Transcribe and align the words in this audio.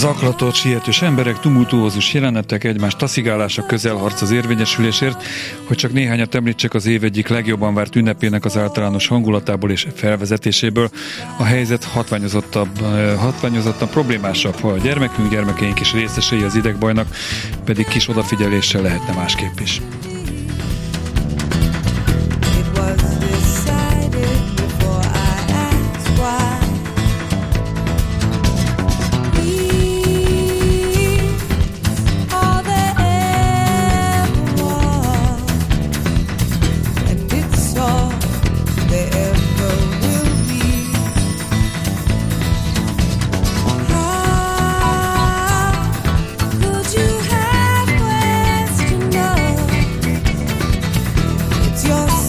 Zaklatott, 0.00 0.54
sietős 0.54 1.02
emberek, 1.02 1.40
tumultuózus 1.40 2.14
jelenetek, 2.14 2.64
egymás 2.64 2.96
taszigálása, 2.96 3.66
közelharc 3.66 4.22
az 4.22 4.30
érvényesülésért, 4.30 5.22
hogy 5.66 5.76
csak 5.76 5.92
néhányat 5.92 6.34
említsek 6.34 6.74
az 6.74 6.86
év 6.86 7.04
egyik 7.04 7.28
legjobban 7.28 7.74
várt 7.74 7.96
ünnepének 7.96 8.44
az 8.44 8.56
általános 8.56 9.06
hangulatából 9.06 9.70
és 9.70 9.86
felvezetéséből. 9.94 10.90
A 11.38 11.44
helyzet 11.44 11.84
hatványozottabb, 11.84 12.82
eh, 12.82 13.16
hatványozottan 13.18 13.88
problémásabb, 13.88 14.60
ha 14.60 14.68
a 14.68 14.78
gyermekünk, 14.78 15.30
gyermekeink 15.30 15.80
is 15.80 15.92
részesei 15.92 16.42
az 16.42 16.54
idegbajnak, 16.54 17.16
pedig 17.64 17.86
kis 17.86 18.08
odafigyeléssel 18.08 18.82
lehetne 18.82 19.14
másképp 19.14 19.58
is. 19.60 19.80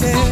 A 0.04 0.32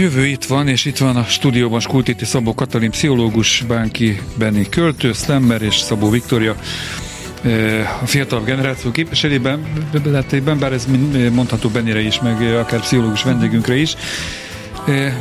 jövő 0.00 0.26
itt 0.26 0.44
van, 0.44 0.68
és 0.68 0.84
itt 0.84 0.98
van 0.98 1.16
a 1.16 1.24
stúdióban 1.24 1.80
Skultiti 1.80 2.24
Szabó 2.24 2.54
Katalin, 2.54 2.90
pszichológus, 2.90 3.64
Bánki 3.68 4.20
Benni 4.38 4.68
költő, 4.68 5.12
Slammer 5.12 5.62
és 5.62 5.76
Szabó 5.78 6.10
Viktória 6.10 6.56
a 8.02 8.06
fiatal 8.06 8.44
generáció 8.44 8.90
képviselében, 8.90 9.62
bár 10.58 10.72
ez 10.72 10.86
mondható 11.32 11.68
Benire 11.68 12.00
is, 12.00 12.20
meg 12.20 12.54
akár 12.54 12.80
pszichológus 12.80 13.22
vendégünkre 13.22 13.76
is. 13.76 13.94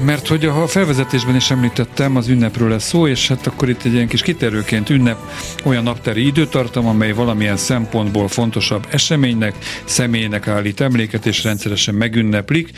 Mert 0.06 0.28
hogy 0.28 0.46
a 0.46 0.68
felvezetésben 0.68 1.36
is 1.36 1.52
említettem, 1.52 2.16
az 2.16 2.28
ünnepről 2.28 2.70
lesz 2.70 2.88
szó, 2.88 3.08
és 3.08 3.28
hát 3.28 3.48
akkor 3.48 3.70
itt 3.70 3.84
egy 3.84 3.94
ilyen 3.94 4.08
kis 4.08 4.22
kiterőként 4.22 4.90
ünnep, 4.90 5.18
olyan 5.64 5.84
naptári 5.84 6.26
időtartam, 6.26 6.88
amely 6.88 7.12
valamilyen 7.12 7.58
szempontból 7.58 8.28
fontosabb 8.28 8.88
eseménynek, 8.90 9.56
személynek 9.86 10.48
állít 10.48 10.82
emléket, 10.82 11.26
és 11.26 11.44
rendszeresen 11.44 11.96
megünneplik. 11.96 12.70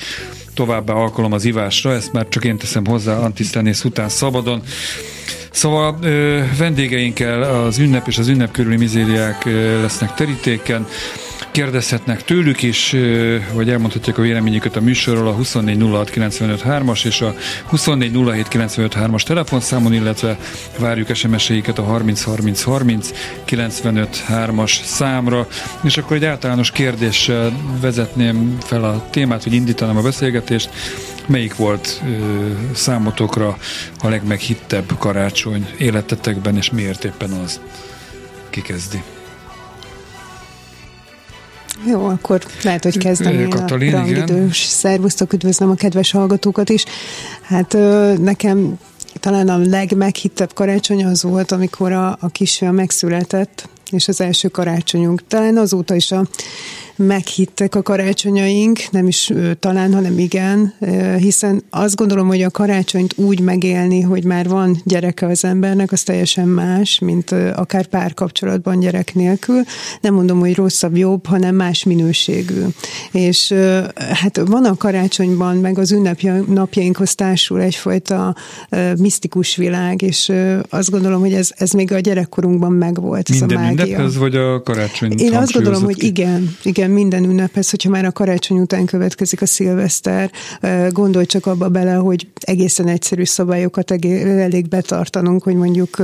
Továbbá 0.53 0.93
alkalom 0.93 1.33
az 1.33 1.45
ivásra, 1.45 1.93
ezt 1.93 2.13
már 2.13 2.27
csak 2.27 2.43
én 2.43 2.57
teszem 2.57 2.85
hozzá 2.85 3.17
Antisztánész 3.17 3.83
után 3.83 4.09
szabadon. 4.09 4.61
Szóval 5.51 5.97
ö, 6.01 6.41
vendégeinkkel 6.57 7.41
az 7.41 7.77
ünnep 7.77 8.07
és 8.07 8.17
az 8.17 8.27
ünnep 8.27 8.51
körüli 8.51 8.77
mizériák 8.77 9.45
ö, 9.45 9.81
lesznek 9.81 10.13
terítéken. 10.13 10.87
Kérdezhetnek 11.51 12.23
tőlük 12.23 12.61
is, 12.61 12.95
vagy 13.53 13.69
elmondhatják 13.69 14.17
a 14.17 14.21
véleményüket 14.21 14.75
a 14.75 14.81
műsorról 14.81 15.27
a 15.27 15.35
2406953-as 15.35 17.05
és 17.05 17.21
a 17.21 17.35
2407953-as 17.71 19.23
telefonszámon, 19.23 19.93
illetve 19.93 20.37
várjuk 20.77 21.15
SMS-eiket 21.15 21.77
a 21.77 21.83
303030 21.83 23.11
953-as 23.47 24.83
számra. 24.83 25.47
És 25.83 25.97
akkor 25.97 26.15
egy 26.15 26.25
általános 26.25 26.71
kérdéssel 26.71 27.51
vezetném 27.81 28.57
fel 28.59 28.83
a 28.83 29.07
témát, 29.09 29.43
hogy 29.43 29.53
indítanám 29.53 29.97
a 29.97 30.01
beszélgetést. 30.01 30.69
Melyik 31.25 31.55
volt 31.55 32.01
ö, 32.05 32.47
számotokra 32.73 33.57
a 34.01 34.09
legmeghittebb 34.09 34.97
karácsony 34.97 35.67
életetekben, 35.77 36.57
és 36.57 36.71
miért 36.71 37.03
éppen 37.03 37.31
az? 37.31 37.61
Ki 38.49 38.61
kezdi? 38.61 39.03
Jó, 41.85 42.05
akkor 42.05 42.41
lehet, 42.63 42.83
hogy 42.83 42.97
kezdem 42.97 43.49
Katalin, 43.49 43.93
a 43.93 43.97
rangidős. 43.97 44.57
Szervusztok, 44.57 45.33
üdvözlöm 45.33 45.69
a 45.69 45.75
kedves 45.75 46.11
hallgatókat 46.11 46.69
is. 46.69 46.85
Hát 47.41 47.77
nekem 48.19 48.79
talán 49.19 49.49
a 49.49 49.57
legmeghittebb 49.57 50.53
karácsony 50.53 51.05
az 51.05 51.23
volt, 51.23 51.51
amikor 51.51 51.91
a, 51.91 52.17
a 52.19 52.29
kisfiam 52.29 52.75
megszületett, 52.75 53.69
és 53.91 54.07
az 54.07 54.21
első 54.21 54.47
karácsonyunk. 54.47 55.27
Talán 55.27 55.57
azóta 55.57 55.95
is 55.95 56.11
a 56.11 56.25
meghittek 57.01 57.75
a 57.75 57.81
karácsonyaink, 57.81 58.79
nem 58.91 59.07
is 59.07 59.31
talán, 59.59 59.93
hanem 59.93 60.19
igen, 60.19 60.73
hiszen 61.17 61.63
azt 61.69 61.95
gondolom, 61.95 62.27
hogy 62.27 62.41
a 62.41 62.49
karácsonyt 62.49 63.13
úgy 63.17 63.39
megélni, 63.39 64.01
hogy 64.01 64.23
már 64.23 64.47
van 64.47 64.81
gyereke 64.85 65.25
az 65.25 65.45
embernek, 65.45 65.91
az 65.91 66.03
teljesen 66.03 66.47
más, 66.47 66.99
mint 66.99 67.31
akár 67.55 67.85
párkapcsolatban 67.85 68.79
gyerek 68.79 69.13
nélkül. 69.13 69.61
Nem 70.01 70.13
mondom, 70.13 70.39
hogy 70.39 70.55
rosszabb, 70.55 70.97
jobb, 70.97 71.25
hanem 71.25 71.55
más 71.55 71.83
minőségű. 71.83 72.61
És 73.11 73.53
hát 73.95 74.41
van 74.45 74.65
a 74.65 74.77
karácsonyban, 74.77 75.57
meg 75.57 75.77
az 75.77 75.91
ünnepnapjainkhoz 75.91 77.15
társul 77.15 77.61
egyfajta 77.61 78.35
misztikus 78.97 79.55
világ, 79.55 80.01
és 80.01 80.31
azt 80.69 80.91
gondolom, 80.91 81.19
hogy 81.19 81.33
ez, 81.33 81.49
ez 81.55 81.71
még 81.71 81.91
a 81.91 81.99
gyerekkorunkban 81.99 82.71
megvolt. 82.71 83.29
Minden 83.29 83.49
ez 83.49 83.57
a 83.57 83.61
mágia. 83.61 83.85
ünnephez, 83.85 84.17
vagy 84.17 84.35
a 84.35 84.63
karácsony 84.63 85.13
Én 85.17 85.35
azt 85.35 85.51
gondolom, 85.53 85.83
hogy 85.83 86.03
igen, 86.03 86.55
igen, 86.63 86.90
minden 86.91 87.23
ünnephez, 87.23 87.69
hogyha 87.69 87.89
már 87.89 88.05
a 88.05 88.11
karácsony 88.11 88.59
után 88.59 88.85
következik 88.85 89.41
a 89.41 89.45
szilveszter, 89.45 90.31
gondolj 90.89 91.25
csak 91.25 91.45
abba 91.45 91.69
bele, 91.69 91.93
hogy 91.93 92.27
egészen 92.39 92.87
egyszerű 92.87 93.23
szabályokat 93.23 93.91
elég 93.91 94.67
betartanunk, 94.67 95.43
hogy 95.43 95.55
mondjuk 95.55 95.97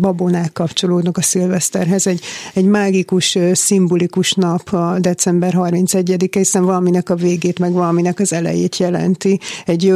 babonák 0.00 0.52
kapcsolódnak 0.52 1.16
a 1.16 1.22
szilveszterhez. 1.22 2.06
Egy, 2.06 2.20
egy 2.54 2.64
mágikus, 2.64 3.38
szimbolikus 3.52 4.32
nap 4.32 4.72
a 4.72 4.96
december 5.00 5.54
31-e, 5.56 6.38
hiszen 6.38 6.64
valaminek 6.64 7.10
a 7.10 7.14
végét, 7.14 7.58
meg 7.58 7.72
valaminek 7.72 8.20
az 8.20 8.32
elejét 8.32 8.76
jelenti. 8.76 9.40
Egy 9.66 9.94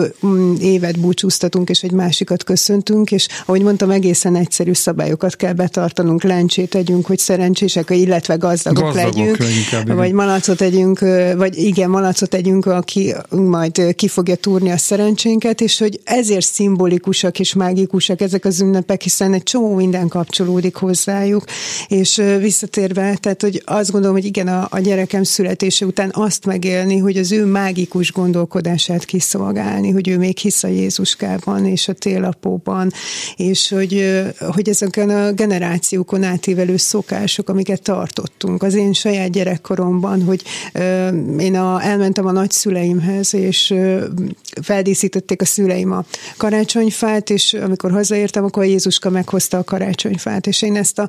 évet 0.61 1.01
búcsúztatunk, 1.01 1.69
és 1.69 1.83
egy 1.83 1.93
másikat 1.93 2.45
köszöntünk, 2.45 3.11
és 3.13 3.29
ahogy 3.47 3.63
mondtam, 3.63 3.91
egészen 3.91 4.37
egyszerű 4.37 4.73
szabályokat 4.73 5.37
kell 5.37 5.53
betartanunk, 5.53 6.23
lencsét 6.23 6.71
tegyünk, 6.71 7.07
hogy 7.07 7.19
szerencsések, 7.19 7.91
illetve 7.91 8.35
gazdagok, 8.35 8.83
gazdagok 8.83 9.37
legyünk, 9.37 9.95
vagy 9.95 10.13
malacot 10.27 10.61
együnk, 10.61 10.99
vagy 11.37 11.59
igen, 11.59 11.91
malacot 11.91 12.35
együnk, 12.35 12.67
aki 12.67 13.15
majd 13.31 13.95
ki 13.95 14.09
fogja 14.09 14.35
túrni 14.35 14.71
a 14.71 14.77
szerencsénket, 14.77 15.61
és 15.61 15.79
hogy 15.79 16.01
ezért 16.05 16.47
szimbolikusak 16.47 17.39
és 17.39 17.55
mágikusak 17.55 18.21
ezek 18.21 18.45
az 18.45 18.61
ünnepek, 18.61 19.03
hiszen 19.03 19.33
egy 19.33 19.43
csomó 19.43 19.75
minden 19.75 20.09
kapcsolódik 20.09 20.75
hozzájuk, 20.77 21.45
és 21.89 22.23
visszatérve, 22.39 23.17
tehát 23.21 23.43
hogy 23.43 23.63
azt 23.65 23.91
gondolom, 23.91 24.17
hogy 24.17 24.25
igen, 24.25 24.49
a, 24.49 24.67
a 24.71 24.79
gyerekem 24.79 25.23
születése 25.23 25.87
után 25.87 26.11
azt 26.13 26.47
megélni, 26.47 26.99
hogy 26.99 27.17
az 27.17 27.33
ő 27.33 27.45
mágikus 27.45 28.13
gondolkodását 28.13 29.05
kiszolgálni, 29.05 29.91
hogy 29.91 30.09
ő 30.09 30.19
még 30.19 30.39
hisz 30.39 30.63
a 30.63 30.69
Jézuskában 30.69 31.67
és 31.67 31.89
a 31.89 31.93
télapóban, 31.93 32.93
és 33.37 33.69
hogy, 33.69 34.23
hogy 34.39 34.69
ezeken 34.69 35.11
a 35.11 35.33
generációkon 35.33 36.23
átívelő 36.23 36.77
szokások, 36.77 37.49
amiket 37.49 37.83
tartottunk. 37.83 38.63
Az 38.63 38.75
én 38.75 38.93
saját 38.93 39.31
gyerekkoromban, 39.31 40.16
hogy 40.23 40.43
én 41.39 41.57
a, 41.57 41.83
elmentem 41.83 42.27
a 42.27 42.33
nagyszüleimhez, 42.33 43.35
és 43.35 43.75
feldíszítették 44.63 45.43
a 45.43 45.45
szüleim 45.45 45.93
a 45.93 46.05
karácsonyfát, 46.37 47.31
és 47.31 47.53
amikor 47.53 47.91
hazaértem, 47.91 48.45
akkor 48.45 48.65
Jézuska 48.65 49.11
meghozta 49.11 49.59
a 49.59 49.65
karácsonyfát, 49.65 50.47
és 50.47 50.63
én 50.63 50.77
ezt, 50.77 50.99
a, 50.99 51.09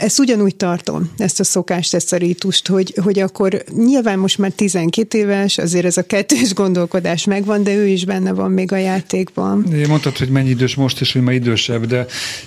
ezt 0.00 0.18
ugyanúgy 0.18 0.56
tartom, 0.56 1.10
ezt 1.16 1.40
a 1.40 1.44
szokást, 1.44 1.94
ezt 1.94 2.12
a 2.12 2.16
rítust, 2.16 2.68
hogy, 2.68 2.94
hogy 3.02 3.18
akkor 3.18 3.64
nyilván 3.76 4.18
most 4.18 4.38
már 4.38 4.50
12 4.50 5.18
éves, 5.18 5.58
azért 5.58 5.84
ez 5.84 5.96
a 5.96 6.02
kettős 6.02 6.54
gondolkodás 6.54 7.24
megvan, 7.24 7.62
de 7.62 7.74
ő 7.74 7.86
is 7.86 8.04
benne 8.04 8.32
van 8.32 8.50
még 8.50 8.72
a 8.72 8.76
játékban. 8.76 9.72
Én 9.72 9.88
mondtad, 9.88 10.16
hogy 10.16 10.28
mennyi 10.28 10.48
idős 10.48 10.74
most, 10.74 11.00
és 11.00 11.12
hogy 11.12 11.22
ma 11.22 11.32
idősebb, 11.32 11.86
de 11.86 12.06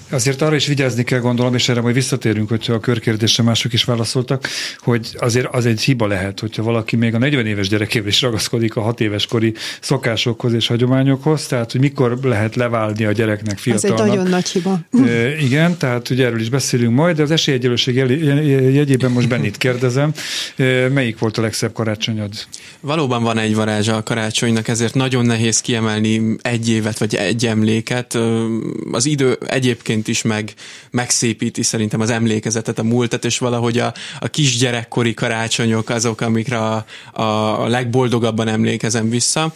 azért 0.10 0.42
arra 0.42 0.56
is 0.56 0.68
vigyázni 0.68 1.04
kell 1.04 1.20
gondolom, 1.20 1.54
és 1.54 1.70
erre 1.70 1.82
majd 1.82 1.94
visszatérünk, 1.96 2.50
hogyha 2.50 2.74
a 2.74 2.80
körkérdésre 2.80 3.44
mások 3.44 3.74
is 3.74 3.84
válaszoltak, 3.84 4.48
hogy 4.78 5.16
azért 5.20 5.48
az 5.58 5.66
egy 5.66 5.82
hiba 5.82 6.08
lehet, 6.08 6.40
hogyha 6.40 6.64
valaki 6.64 6.96
még 6.96 7.16
a 7.16 7.18
40 7.18 7.46
éves 7.46 7.68
gyerekével 7.68 8.08
is 8.08 8.22
ragaszkodik 8.22 8.76
a 8.76 8.82
6 8.82 9.02
éves 9.02 9.26
kori 9.26 9.54
szokásokhoz 9.82 10.54
és 10.54 10.68
hagyományokhoz, 10.68 11.46
tehát 11.46 11.72
hogy 11.72 11.82
mikor 11.82 12.20
lehet 12.24 12.56
leválni 12.56 13.06
a 13.06 13.12
gyereknek 13.12 13.58
fiatalnak. 13.58 14.00
Ez 14.00 14.06
egy 14.06 14.16
nagyon 14.16 14.30
nagy 14.30 14.50
hiba. 14.50 14.80
E, 14.92 15.38
igen, 15.38 15.78
tehát 15.78 16.10
ugye 16.10 16.26
erről 16.26 16.40
is 16.40 16.50
beszélünk 16.50 16.96
majd, 16.96 17.16
de 17.16 17.24
az 17.24 17.32
esélyegyelőség 17.32 17.96
jegyében 18.74 19.12
most 19.12 19.28
Bennit 19.28 19.58
kérdezem, 19.58 20.12
e, 20.56 20.90
melyik 20.90 21.20
volt 21.20 21.38
a 21.38 21.42
legszebb 21.42 21.74
karácsonyod? 21.74 22.34
Valóban 22.80 23.24
van 23.24 23.38
egy 23.38 23.56
varázsa 23.56 23.96
a 23.96 24.04
karácsonynak, 24.04 24.68
ezért 24.68 24.94
nagyon 24.94 25.26
nehéz 25.26 25.62
kiemelni 25.62 26.36
egy 26.42 26.70
évet 26.70 26.98
vagy 27.00 27.16
egy 27.16 27.46
emléket. 27.46 28.18
Az 28.92 29.06
idő 29.06 29.38
egyébként 29.48 30.08
is 30.08 30.22
meg, 30.22 30.54
megszépíti 30.92 31.64
szerintem 31.64 32.00
az 32.00 32.10
emlékezetet, 32.10 32.80
a 32.80 32.84
múltat, 32.84 33.26
és 33.26 33.38
valahogy 33.38 33.78
a, 33.78 33.94
a 34.20 34.28
kisgyerekkori 34.28 35.14
karácsonyok 35.48 35.90
azok, 35.90 36.22
amikre 36.22 36.58
a, 36.58 36.86
a 37.12 37.68
legboldogabban 37.68 38.48
emlékezem 38.48 39.10
vissza. 39.10 39.54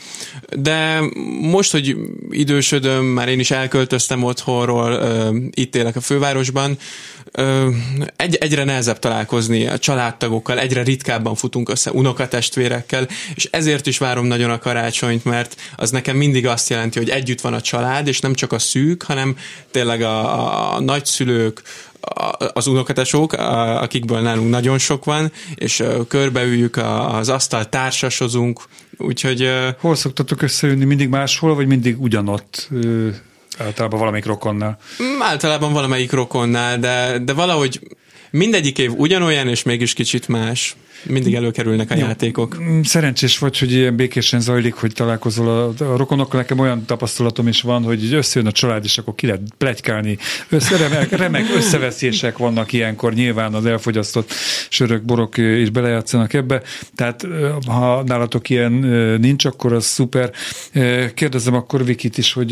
De 0.58 1.02
most, 1.42 1.72
hogy 1.72 1.96
idősödöm, 2.30 3.06
már 3.06 3.30
én 3.30 3.40
is 3.40 3.52
elköltöztem 3.52 4.24
otthonról, 4.24 5.00
itt 5.52 5.76
élek 5.76 5.96
a 5.96 6.02
fővárosban, 6.02 6.78
egy, 8.16 8.36
egyre 8.36 8.64
nehezebb 8.64 9.00
találkozni 9.00 9.68
a 9.68 9.78
családtagokkal, 9.78 10.60
egyre 10.60 10.84
ritkábban 10.84 11.36
futunk 11.36 11.70
össze 11.70 11.92
unokatestvérekkel, 11.92 13.08
és 13.36 13.48
ezért 13.52 13.88
is 13.88 13.98
várom 13.98 14.26
nagyon 14.26 14.50
a 14.50 14.60
karácsonyt, 14.60 15.26
mert 15.26 15.56
az 15.76 15.90
nekem 15.90 16.16
mindig 16.18 16.48
azt 16.48 16.70
jelenti, 16.70 17.00
hogy 17.00 17.10
együtt 17.10 17.42
van 17.42 17.54
a 17.54 17.62
család, 17.62 18.08
és 18.08 18.20
nem 18.20 18.34
csak 18.34 18.52
a 18.52 18.60
szűk, 18.60 19.04
hanem 19.04 19.38
tényleg 19.72 20.02
a, 20.02 20.76
a 20.76 20.80
nagyszülők, 20.80 21.62
az 22.54 22.68
unokatesók, 22.68 23.34
akikből 23.34 24.20
nálunk 24.20 24.50
nagyon 24.50 24.78
sok 24.78 25.06
van, 25.06 25.32
és 25.56 25.84
körbeüljük 26.08 26.78
az 27.08 27.30
asztal, 27.30 27.70
társasozunk, 27.70 28.62
úgyhogy... 28.98 29.50
Hol 29.80 29.96
szoktatok 29.96 30.42
összejönni? 30.42 30.86
Mindig 30.86 31.10
máshol, 31.10 31.56
vagy 31.56 31.68
mindig 31.68 32.02
ugyanott? 32.02 32.70
Általában 33.58 34.00
valamelyik 34.00 34.26
rokonnál. 34.26 34.78
Mm, 35.04 35.22
általában 35.22 35.74
valamelyik 35.74 36.12
rokonnál, 36.12 36.80
de, 36.80 37.20
de 37.20 37.34
valahogy 37.34 37.80
mindegyik 38.32 38.78
év 38.78 38.92
ugyanolyan, 38.96 39.48
és 39.48 39.64
mégis 39.64 39.94
kicsit 39.94 40.28
más 40.28 40.76
mindig 41.04 41.36
előkerülnek 41.36 41.92
a 41.92 41.96
Jó. 41.96 42.06
játékok. 42.06 42.64
Mm, 42.64 42.82
szerencsés 42.82 43.38
vagy, 43.38 43.60
hogy 43.60 43.72
ilyen 43.72 43.96
békésen 43.96 44.40
zajlik, 44.40 44.74
hogy 44.74 44.94
találkozol 44.94 45.48
a, 45.48 45.84
a 45.84 45.98
rokonokkal. 45.98 46.40
Nekem 46.40 46.60
olyan 46.60 46.86
tapasztalatom 46.86 47.48
is 47.48 47.62
van, 47.62 47.84
hogy 47.84 48.14
összejön 48.14 48.48
a 48.48 48.52
család, 48.52 48.84
és 48.84 48.98
akkor 48.98 49.16
ki 49.16 49.26
lehet 49.26 49.42
plegykálni. 49.58 50.18
Össze, 50.50 50.78
remek, 50.78 51.12
remek 51.12 51.46
összeveszések 51.56 52.38
vannak 52.38 52.74
ilyenkor, 52.74 53.14
nyilván 53.14 53.54
az 53.54 53.66
elfogyasztott 53.66 54.32
sörök, 54.70 55.04
borok 55.04 55.38
is 55.38 55.70
belejátszanak 55.70 56.34
ebbe. 56.34 56.62
Tehát 56.96 57.28
ha 57.68 58.04
nálatok 58.04 58.50
ilyen 58.50 58.72
nincs, 59.20 59.46
akkor 59.46 59.74
az 59.74 59.86
szuper. 59.86 60.32
Kérdezem 61.14 61.54
akkor 61.54 61.86
Vikit 61.86 62.18
is, 62.18 62.34
hogy, 62.34 62.52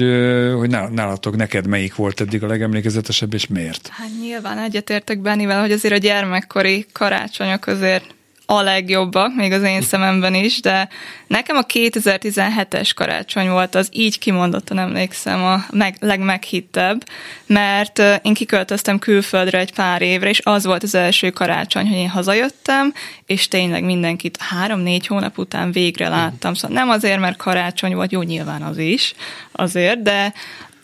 hogy 0.58 0.70
nálatok 0.70 1.36
neked 1.36 1.68
melyik 1.68 1.96
volt 1.96 2.22
eddig 2.22 2.44
a 2.44 2.48
legemlékezetesebb, 2.48 3.34
és 3.34 3.48
miért? 3.48 3.90
Hát 3.92 4.10
nyilván 4.22 4.58
egyetértek 4.58 5.22
Bennivel, 5.22 5.62
hogy 5.62 5.72
azért 5.72 5.94
a 5.94 5.98
gyermekkori 5.98 6.86
karácsonyok 6.92 7.68
azért 7.68 8.18
a 8.52 8.62
legjobbak, 8.62 9.36
még 9.36 9.52
az 9.52 9.64
én 9.64 9.82
szememben 9.82 10.34
is, 10.34 10.62
de 10.62 10.90
nekem 11.28 11.58
a 11.58 11.62
2017-es 11.62 12.92
karácsony 12.96 13.50
volt 13.50 13.76
az 13.76 13.90
így 13.92 14.20
kimondottan 14.20 14.80
emlékszem 14.80 15.44
a 15.44 15.66
meg, 15.72 15.96
legmeghittebb, 16.00 17.04
mert 17.46 18.02
én 18.22 18.34
kiköltöztem 18.34 19.00
külföldre 19.00 19.58
egy 19.58 19.74
pár 19.74 20.02
évre, 20.02 20.30
és 20.30 20.42
az 20.44 20.66
volt 20.66 20.84
az 20.84 20.96
első 20.96 21.30
karácsony, 21.30 21.88
hogy 21.88 21.98
én 21.98 22.10
hazajöttem, 22.10 22.94
és 23.26 23.48
tényleg 23.48 23.84
mindenkit 23.84 24.38
három-négy 24.42 25.08
hónap 25.08 25.38
után 25.38 25.72
végre 25.72 26.08
láttam. 26.08 26.54
Szóval 26.54 26.78
nem 26.78 26.90
azért, 26.90 27.20
mert 27.20 27.38
karácsony 27.38 27.96
volt, 27.96 28.12
jó, 28.12 28.22
nyilván 28.22 28.62
az 28.62 28.78
is, 28.78 29.14
azért, 29.52 30.02
de 30.02 30.34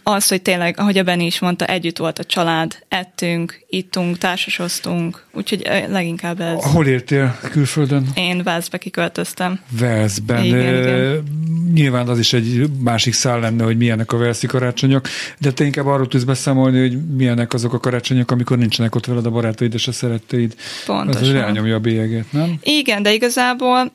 az, 0.08 0.28
hogy 0.28 0.42
tényleg, 0.42 0.80
ahogy 0.80 0.98
a 0.98 1.04
Benni 1.04 1.26
is 1.26 1.40
mondta, 1.40 1.66
együtt 1.66 1.98
volt 1.98 2.20
a 2.20 2.24
család, 2.24 2.78
ettünk, 2.88 3.66
ittunk, 3.70 4.18
társasoztunk, 4.18 5.26
úgyhogy 5.32 5.70
leginkább 5.90 6.40
ez. 6.42 6.64
Hol 6.64 6.88
értél 6.88 7.40
külföldön? 7.52 8.08
Én 8.16 8.44
Velszbe 8.44 8.78
kiköltöztem. 8.78 9.60
Velszben. 9.80 10.44
Igen, 10.44 10.60
igen. 10.60 11.24
Nyilván 11.74 12.08
az 12.08 12.20
is 12.20 12.34
egy 12.34 12.70
másik 12.80 13.14
szál 13.14 13.40
lenne, 13.40 13.64
hogy 13.64 13.78
milyenek 13.78 14.12
a 14.12 14.18
Velszi 14.18 14.48
karácsonyok, 14.48 15.08
de 15.38 15.52
te 15.52 15.64
inkább 15.64 15.86
arról 15.86 16.08
tudsz 16.08 16.24
beszámolni, 16.24 16.80
hogy 16.80 17.16
milyenek 17.16 17.54
azok 17.54 17.74
a 17.74 17.80
karácsonyok, 17.80 18.32
amikor 18.32 18.58
nincsenek 18.58 18.96
ott 18.96 19.06
veled 19.06 19.26
a 19.26 19.30
barátaid 19.30 19.74
és 19.74 19.88
a 19.88 19.92
szeretteid. 19.92 20.56
Pontosan. 20.86 21.24
Az 21.24 21.34
elnyomja 21.34 21.76
a 21.76 21.80
bélyeget, 21.80 22.32
nem? 22.32 22.58
Igen, 22.64 23.04
de 23.04 23.14
igazából 23.14 23.92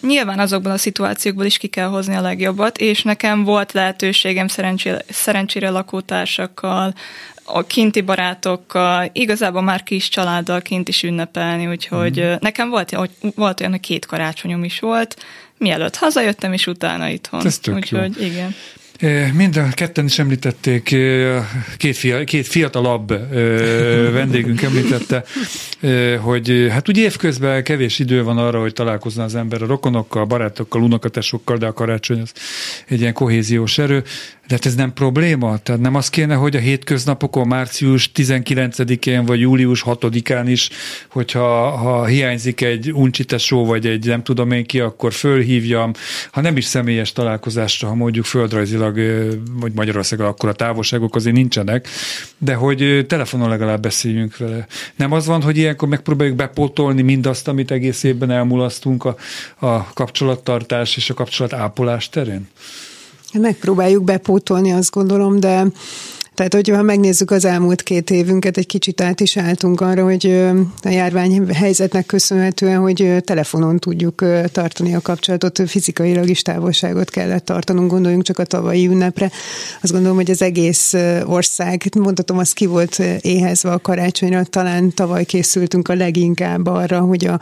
nyilván 0.00 0.38
azokban 0.38 0.72
a 0.72 0.78
szituációkból 0.78 1.44
is 1.44 1.58
ki 1.58 1.66
kell 1.66 1.86
hozni 1.86 2.14
a 2.14 2.20
legjobbat, 2.20 2.78
és 2.78 3.02
nekem 3.02 3.44
volt 3.44 3.72
lehetőségem 3.72 4.48
szerencsére, 4.48 5.04
szerencsére 5.08 5.70
lakótársakkal, 5.70 6.94
a 7.44 7.66
kinti 7.66 8.00
barátokkal, 8.00 9.10
igazából 9.12 9.62
már 9.62 9.82
kis 9.82 10.08
családdal 10.08 10.60
kint 10.60 10.88
is 10.88 11.02
ünnepelni, 11.02 11.66
úgyhogy 11.66 12.20
mm. 12.20 12.32
nekem 12.40 12.68
volt, 12.68 12.96
volt 13.34 13.60
olyan, 13.60 13.72
hogy 13.72 13.80
két 13.80 14.06
karácsonyom 14.06 14.64
is 14.64 14.80
volt, 14.80 15.16
mielőtt 15.58 15.96
hazajöttem, 15.96 16.52
és 16.52 16.66
utána 16.66 17.08
itthon. 17.08 17.46
Ez 17.46 17.58
tök 17.58 17.74
úgyhogy 17.74 18.16
jó. 18.20 18.26
igen. 18.26 18.54
Mind 19.34 19.56
a 19.56 19.68
ketten 19.74 20.04
is 20.04 20.18
említették, 20.18 20.82
két, 21.76 21.96
fia, 21.96 22.24
két 22.24 22.46
fiatalabb 22.46 23.08
vendégünk 24.18 24.62
említette, 24.62 25.24
hogy 26.20 26.66
hát 26.70 26.88
ugye 26.88 27.02
évközben 27.02 27.64
kevés 27.64 27.98
idő 27.98 28.22
van 28.22 28.38
arra, 28.38 28.60
hogy 28.60 28.72
találkozna 28.72 29.24
az 29.24 29.34
ember 29.34 29.62
a 29.62 29.66
rokonokkal, 29.66 30.24
barátokkal, 30.24 30.82
unokatesokkal, 30.82 31.56
de 31.56 31.66
a 31.66 31.72
karácsony 31.72 32.20
az 32.20 32.32
egy 32.88 33.00
ilyen 33.00 33.12
kohéziós 33.12 33.78
erő. 33.78 34.02
De 34.50 34.56
hát 34.56 34.66
ez 34.66 34.74
nem 34.74 34.92
probléma? 34.92 35.58
Tehát 35.58 35.80
nem 35.80 35.94
az 35.94 36.10
kéne, 36.10 36.34
hogy 36.34 36.56
a 36.56 36.58
hétköznapokon, 36.58 37.46
március 37.46 38.10
19-én 38.14 39.24
vagy 39.24 39.40
július 39.40 39.82
6-án 39.86 40.44
is, 40.46 40.70
hogyha 41.10 41.70
ha 41.70 42.04
hiányzik 42.04 42.60
egy 42.60 42.92
uncsitesó, 42.92 43.64
vagy 43.64 43.86
egy 43.86 44.06
nem 44.06 44.22
tudom 44.22 44.50
én 44.50 44.64
ki, 44.64 44.80
akkor 44.80 45.12
fölhívjam, 45.12 45.92
ha 46.30 46.40
nem 46.40 46.56
is 46.56 46.64
személyes 46.64 47.12
találkozásra, 47.12 47.88
ha 47.88 47.94
mondjuk 47.94 48.24
földrajzilag, 48.24 49.00
vagy 49.52 49.72
Magyarországon 49.72 50.26
akkor 50.26 50.48
a 50.48 50.52
távolságok 50.52 51.14
azért 51.14 51.36
nincsenek, 51.36 51.88
de 52.38 52.54
hogy 52.54 53.04
telefonon 53.08 53.48
legalább 53.48 53.82
beszéljünk 53.82 54.36
vele. 54.36 54.66
Nem 54.96 55.12
az 55.12 55.26
van, 55.26 55.42
hogy 55.42 55.56
ilyenkor 55.56 55.88
megpróbáljuk 55.88 56.36
bepótolni 56.36 57.02
mindazt, 57.02 57.48
amit 57.48 57.70
egész 57.70 58.02
évben 58.02 58.30
elmulasztunk 58.30 59.04
a, 59.04 59.16
a 59.58 59.92
kapcsolattartás 59.92 60.96
és 60.96 61.10
a 61.10 61.14
kapcsolatápolás 61.14 62.08
terén? 62.08 62.48
Megpróbáljuk 63.32 64.04
bepótolni, 64.04 64.72
azt 64.72 64.90
gondolom, 64.90 65.40
de 65.40 65.66
Tehát, 66.34 66.54
hogyha 66.54 66.82
megnézzük 66.82 67.30
az 67.30 67.44
elmúlt 67.44 67.82
két 67.82 68.10
évünket, 68.10 68.56
egy 68.56 68.66
kicsit 68.66 69.00
át 69.00 69.20
is 69.20 69.36
álltunk 69.36 69.80
arra, 69.80 70.04
hogy 70.04 70.26
a 70.82 70.88
járvány 70.88 71.52
helyzetnek 71.52 72.06
köszönhetően, 72.06 72.78
hogy 72.80 73.16
telefonon 73.24 73.78
tudjuk 73.78 74.24
tartani 74.52 74.94
a 74.94 75.00
kapcsolatot, 75.00 75.62
fizikailag 75.66 76.28
is 76.28 76.42
távolságot 76.42 77.10
kellett 77.10 77.44
tartanunk, 77.44 77.90
gondoljunk 77.90 78.22
csak 78.22 78.38
a 78.38 78.44
tavalyi 78.44 78.86
ünnepre. 78.86 79.30
Azt 79.82 79.92
gondolom, 79.92 80.16
hogy 80.16 80.30
az 80.30 80.42
egész 80.42 80.94
ország, 81.24 81.82
mondhatom, 81.98 82.38
az 82.38 82.52
ki 82.52 82.66
volt 82.66 82.98
éhezve 83.20 83.70
a 83.70 83.78
karácsonyra, 83.78 84.44
talán 84.44 84.94
tavaly 84.94 85.24
készültünk 85.24 85.88
a 85.88 85.94
leginkább 85.94 86.66
arra, 86.66 87.00
hogy 87.00 87.26
a 87.26 87.40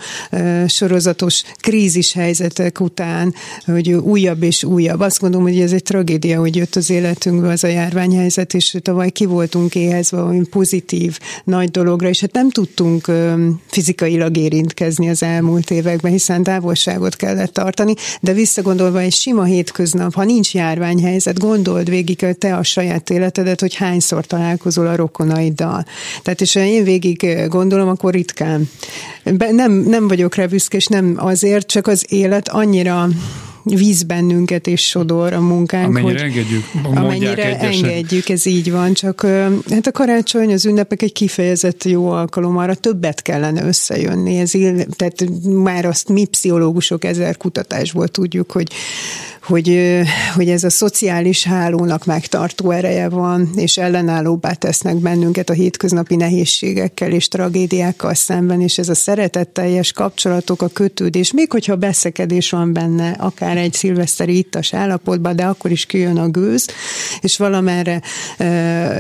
sorozatos 0.67 1.43
krízis 1.61 2.13
helyzetek 2.13 2.81
után, 2.81 3.35
hogy 3.65 3.93
újabb 3.93 4.43
és 4.43 4.65
újabb. 4.65 5.01
Azt 5.01 5.21
gondolom, 5.21 5.47
hogy 5.47 5.61
ez 5.61 5.73
egy 5.73 5.83
tragédia, 5.83 6.41
hogy 6.41 6.57
jött 6.57 6.77
az 6.77 6.91
életünkbe 6.91 7.49
az 7.49 7.65
a 7.65 7.69
járványhelyzet, 7.69 8.55
és 8.55 8.77
tavaly 8.83 9.11
ki 9.11 9.25
voltunk 9.25 9.75
éhezve 9.75 10.17
valami 10.17 10.47
pozitív 10.51 11.19
nagy 11.45 11.71
dologra, 11.71 12.09
és 12.09 12.21
hát 12.21 12.33
nem 12.33 12.51
tudtunk 12.51 13.11
fizikailag 13.67 14.37
érintkezni 14.37 15.09
az 15.09 15.23
elmúlt 15.23 15.71
években, 15.71 16.13
hiszen 16.13 16.43
távolságot 16.43 17.17
kellett 17.17 17.53
tartani, 17.53 17.95
de 18.21 18.33
visszagondolva 18.33 19.01
egy 19.01 19.13
sima 19.13 19.45
hétköznap, 19.45 20.15
ha 20.15 20.25
nincs 20.25 20.55
járványhelyzet, 20.55 21.39
gondold 21.39 21.91
végig 21.91 22.27
te 22.39 22.57
a 22.57 22.63
saját 22.63 23.11
életedet, 23.11 23.61
hogy 23.61 23.75
hányszor 23.75 24.27
találkozol 24.27 24.87
a 24.87 24.97
rokonaiddal. 24.97 25.85
Tehát 26.23 26.41
és 26.41 26.53
ha 26.53 26.61
én 26.61 26.85
végig 26.85 27.47
gondolom, 27.49 27.89
akkor 27.89 28.13
ritkán. 28.13 28.69
Nem, 29.51 29.73
nem 29.73 30.09
vagyok 30.09 30.35
rá 30.35 30.47
és 30.69 30.87
nem 30.87 31.15
azért, 31.19 31.67
csak 31.67 31.87
az 31.87 32.05
élet 32.09 32.49
annyira 32.49 33.09
víz 33.77 34.03
bennünket 34.03 34.67
és 34.67 34.89
sodor 34.89 35.33
a 35.33 35.41
munkánk. 35.41 35.87
Amennyire 35.87 36.21
hogy, 36.21 36.31
engedjük. 36.31 36.65
Amennyire 36.83 37.59
egyesen. 37.59 37.85
engedjük, 37.91 38.29
ez 38.29 38.47
így 38.47 38.71
van, 38.71 38.93
csak 38.93 39.27
hát 39.71 39.87
a 39.87 39.93
karácsony, 39.93 40.53
az 40.53 40.67
ünnepek 40.67 41.03
egy 41.03 41.13
kifejezett 41.13 41.85
jó 41.85 42.11
alkalom, 42.11 42.57
arra 42.57 42.75
többet 42.75 43.23
kellene 43.23 43.65
összejönni. 43.65 44.39
Ez, 44.39 44.51
tehát 44.97 45.25
már 45.43 45.85
azt 45.85 46.09
mi 46.09 46.25
pszichológusok 46.25 47.05
ezer 47.05 47.37
kutatásból 47.37 48.09
tudjuk, 48.09 48.51
hogy 48.51 48.73
hogy, 49.49 50.01
hogy 50.35 50.49
ez 50.49 50.65
a 50.65 50.71
szociális 50.71 51.45
hálónak 51.45 52.05
megtartó 52.05 52.71
ereje 52.71 53.09
van, 53.09 53.51
és 53.57 53.77
ellenállóbbá 53.77 54.53
tesznek 54.53 54.97
bennünket 54.97 55.51
a 55.51 55.53
hétköznapi 55.53 56.17
nehézségekkel 56.17 57.13
és 57.13 57.29
tragédiákkal 57.29 58.15
szemben, 58.15 58.61
és 58.61 58.79
ez 58.79 58.89
a 58.89 58.95
szeretetteljes 58.95 59.93
kapcsolatok, 59.93 60.63
a 60.63 60.69
kötődés, 60.69 61.33
még 61.33 61.51
hogyha 61.51 61.77
beszekedés 61.77 62.51
van 62.51 62.73
benne, 62.73 63.11
akár 63.11 63.57
egy 63.59 63.73
szilveszteri 63.73 64.37
ittas 64.37 64.75
állapotban, 64.75 65.37
de 65.37 65.45
akkor 65.45 65.71
is 65.71 65.87
kijön 65.87 66.19
a 66.19 66.29
gőz, 66.29 66.69
és 67.21 67.37
valamerre 67.37 68.03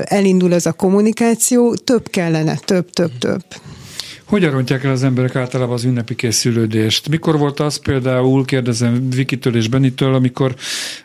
elindul 0.04 0.52
az 0.52 0.66
a 0.66 0.72
kommunikáció, 0.72 1.74
több 1.74 2.08
kellene, 2.10 2.56
több, 2.64 2.90
több, 2.90 3.18
több. 3.18 3.42
Hogyan 4.28 4.50
rontják 4.50 4.84
el 4.84 4.90
az 4.90 5.02
emberek 5.02 5.36
általában 5.36 5.74
az 5.74 5.84
ünnepi 5.84 6.14
készülődést? 6.14 7.08
Mikor 7.08 7.38
volt 7.38 7.60
az 7.60 7.76
például, 7.76 8.44
kérdezem 8.44 9.10
Vikitől 9.10 9.56
és 9.56 9.68
Benitől, 9.68 10.14
amikor 10.14 10.54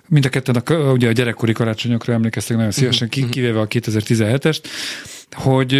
mind 0.07 0.25
a 0.25 0.29
ketten 0.29 0.55
a, 0.55 0.73
ugye 0.91 1.07
a 1.07 1.11
gyerekkori 1.11 1.51
karácsonyokra 1.51 2.13
emlékeztek 2.13 2.57
nagyon 2.57 2.71
szívesen, 2.71 3.09
uh-huh. 3.11 3.29
kivéve 3.29 3.59
a 3.59 3.67
2017-est, 3.67 4.59
hogy, 5.33 5.75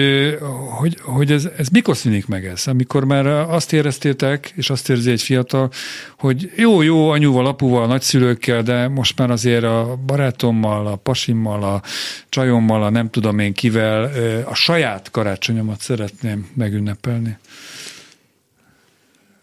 hogy, 0.70 0.98
hogy 1.02 1.32
ez, 1.32 1.48
ez 1.58 1.68
mikor 1.68 1.98
szűnik 1.98 2.28
meg 2.28 2.46
ez? 2.46 2.68
Amikor 2.68 3.06
már 3.06 3.26
azt 3.28 3.74
éreztétek, 3.74 4.54
és 4.56 4.70
azt 4.70 4.90
érzi 4.90 5.12
egy 5.12 5.22
fiatal, 5.22 5.70
hogy 6.18 6.52
jó, 6.56 6.82
jó, 6.82 7.10
anyuval, 7.10 7.46
apuval, 7.46 7.88
nagyszülőkkel, 7.88 8.64
de 8.64 8.88
most 8.88 9.18
már 9.18 9.32
azért 9.32 9.64
a 9.64 9.98
barátommal, 10.06 10.88
a 10.88 10.96
pasimmal, 10.96 11.64
a 11.64 11.82
csajommal, 12.30 12.84
a 12.84 12.90
nem 12.90 13.10
tudom 13.10 13.40
én 13.40 13.54
kivel, 13.54 14.12
a 14.46 14.56
saját 14.56 15.12
karácsonyomat 15.12 15.82
szeretném 15.82 16.50
megünnepelni. 16.56 17.38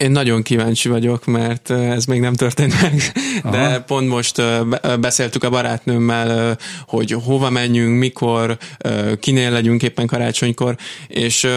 Én 0.01 0.11
nagyon 0.11 0.41
kíváncsi 0.41 0.89
vagyok, 0.89 1.25
mert 1.25 1.69
ez 1.69 2.05
még 2.05 2.19
nem 2.19 2.33
történt 2.33 2.81
meg, 2.81 3.01
Aha. 3.43 3.55
de 3.55 3.79
pont 3.79 4.07
most 4.07 4.41
beszéltük 4.99 5.43
a 5.43 5.49
barátnőmmel, 5.49 6.57
hogy 6.87 7.11
hova 7.25 7.49
menjünk, 7.49 7.97
mikor, 7.97 8.57
kinél 9.19 9.51
legyünk 9.51 9.83
éppen 9.83 10.07
karácsonykor, 10.07 10.75
és, 11.07 11.47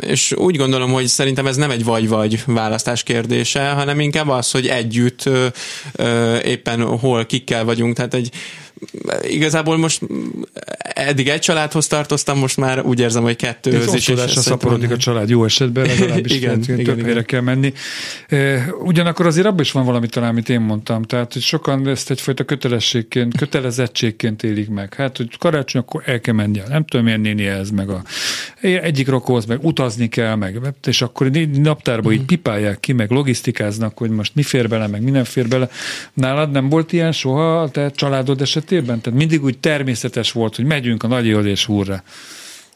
és 0.00 0.32
úgy 0.32 0.56
gondolom, 0.56 0.92
hogy 0.92 1.06
szerintem 1.06 1.46
ez 1.46 1.56
nem 1.56 1.70
egy 1.70 1.84
vagy-vagy 1.84 2.42
választás 2.46 3.02
kérdése, 3.02 3.68
hanem 3.68 4.00
inkább 4.00 4.28
az, 4.28 4.50
hogy 4.50 4.66
együtt 4.66 5.28
éppen 6.44 6.82
hol, 6.82 7.26
kikkel 7.26 7.64
vagyunk, 7.64 7.96
tehát 7.96 8.14
egy 8.14 8.30
igazából 9.22 9.76
most 9.76 10.02
eddig 10.80 11.28
egy 11.28 11.40
családhoz 11.40 11.86
tartoztam, 11.86 12.38
most 12.38 12.56
már 12.56 12.82
úgy 12.82 13.00
érzem, 13.00 13.22
hogy 13.22 13.36
kettőhöz 13.36 13.94
is. 13.94 14.08
És 14.08 14.30
szaporodik 14.30 14.90
a 14.90 14.96
család 14.96 15.28
jó 15.28 15.44
esetben, 15.44 15.86
legalábbis 15.98 16.32
igen, 16.32 16.62
igen, 16.62 16.84
több 16.84 16.98
igen. 16.98 17.24
kell 17.24 17.40
menni. 17.40 17.72
Ugyanakkor 18.82 19.26
azért 19.26 19.46
abban 19.46 19.60
is 19.60 19.72
van 19.72 19.84
valami 19.84 20.06
talán, 20.06 20.28
amit 20.28 20.48
én 20.48 20.60
mondtam, 20.60 21.02
tehát 21.02 21.32
hogy 21.32 21.42
sokan 21.42 21.88
ezt 21.88 22.10
egyfajta 22.10 22.44
kötelességként, 22.44 23.36
kötelezettségként 23.36 24.42
élik 24.42 24.68
meg. 24.68 24.94
Hát, 24.94 25.16
hogy 25.16 25.38
karácsony, 25.38 25.80
akkor 25.80 26.02
el 26.06 26.20
kell 26.20 26.34
menni, 26.34 26.60
nem 26.68 26.84
tudom, 26.84 27.04
milyen 27.04 27.20
nénihez, 27.20 27.70
meg 27.70 27.88
a 27.90 28.02
egyik 28.60 29.08
rokóhoz, 29.08 29.44
meg 29.44 29.64
utazni 29.64 30.08
kell, 30.08 30.34
meg, 30.34 30.60
és 30.86 31.02
akkor 31.02 31.30
naptárba 31.52 32.00
uh-huh. 32.00 32.12
így 32.12 32.18
mhm. 32.18 32.28
pipálják 32.28 32.80
ki, 32.80 32.92
meg 32.92 33.10
logisztikáznak, 33.10 33.98
hogy 33.98 34.10
most 34.10 34.34
mi 34.34 34.42
fér 34.42 34.68
bele, 34.68 34.86
meg 34.86 35.02
minden 35.02 35.24
fér 35.24 35.48
bele. 35.48 35.68
Nálad 36.14 36.50
nem 36.50 36.68
volt 36.68 36.92
ilyen 36.92 37.12
soha, 37.12 37.68
te 37.68 37.90
családod 37.90 38.40
esetében 38.40 38.69
esetében? 38.70 39.00
Tehát 39.00 39.18
mindig 39.18 39.44
úgy 39.44 39.58
természetes 39.58 40.32
volt, 40.32 40.56
hogy 40.56 40.64
megyünk 40.64 41.02
a 41.02 41.06
nagyihoz 41.06 41.44
és 41.44 41.64
húrra. 41.64 42.02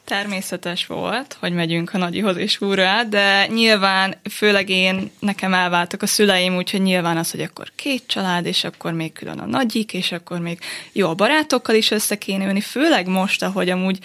Természetes 0.05 0.85
volt, 0.85 1.37
hogy 1.39 1.53
megyünk 1.53 1.93
a 1.93 1.97
nagyihoz 1.97 2.37
és 2.37 2.57
húrra, 2.57 3.03
de 3.03 3.47
nyilván, 3.47 4.15
főleg 4.29 4.69
én, 4.69 5.11
nekem 5.19 5.53
elváltak 5.53 6.01
a 6.01 6.05
szüleim, 6.07 6.55
úgyhogy 6.55 6.81
nyilván 6.81 7.17
az, 7.17 7.31
hogy 7.31 7.41
akkor 7.41 7.71
két 7.75 8.03
család, 8.07 8.45
és 8.45 8.63
akkor 8.63 8.93
még 8.93 9.13
külön 9.13 9.39
a 9.39 9.45
nagyik, 9.45 9.93
és 9.93 10.11
akkor 10.11 10.39
még 10.39 10.59
jó 10.91 11.09
a 11.09 11.13
barátokkal 11.13 11.75
is 11.75 11.91
össze 11.91 12.17
kéne 12.17 12.43
jönni, 12.43 12.61
főleg 12.61 13.07
most, 13.07 13.43
ahogy 13.43 13.69
amúgy 13.69 13.99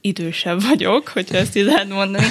idősebb 0.00 0.62
vagyok, 0.62 1.08
hogyha 1.08 1.36
ezt 1.36 1.56
így 1.56 1.64
lehet 1.64 1.88
mondani. 1.88 2.26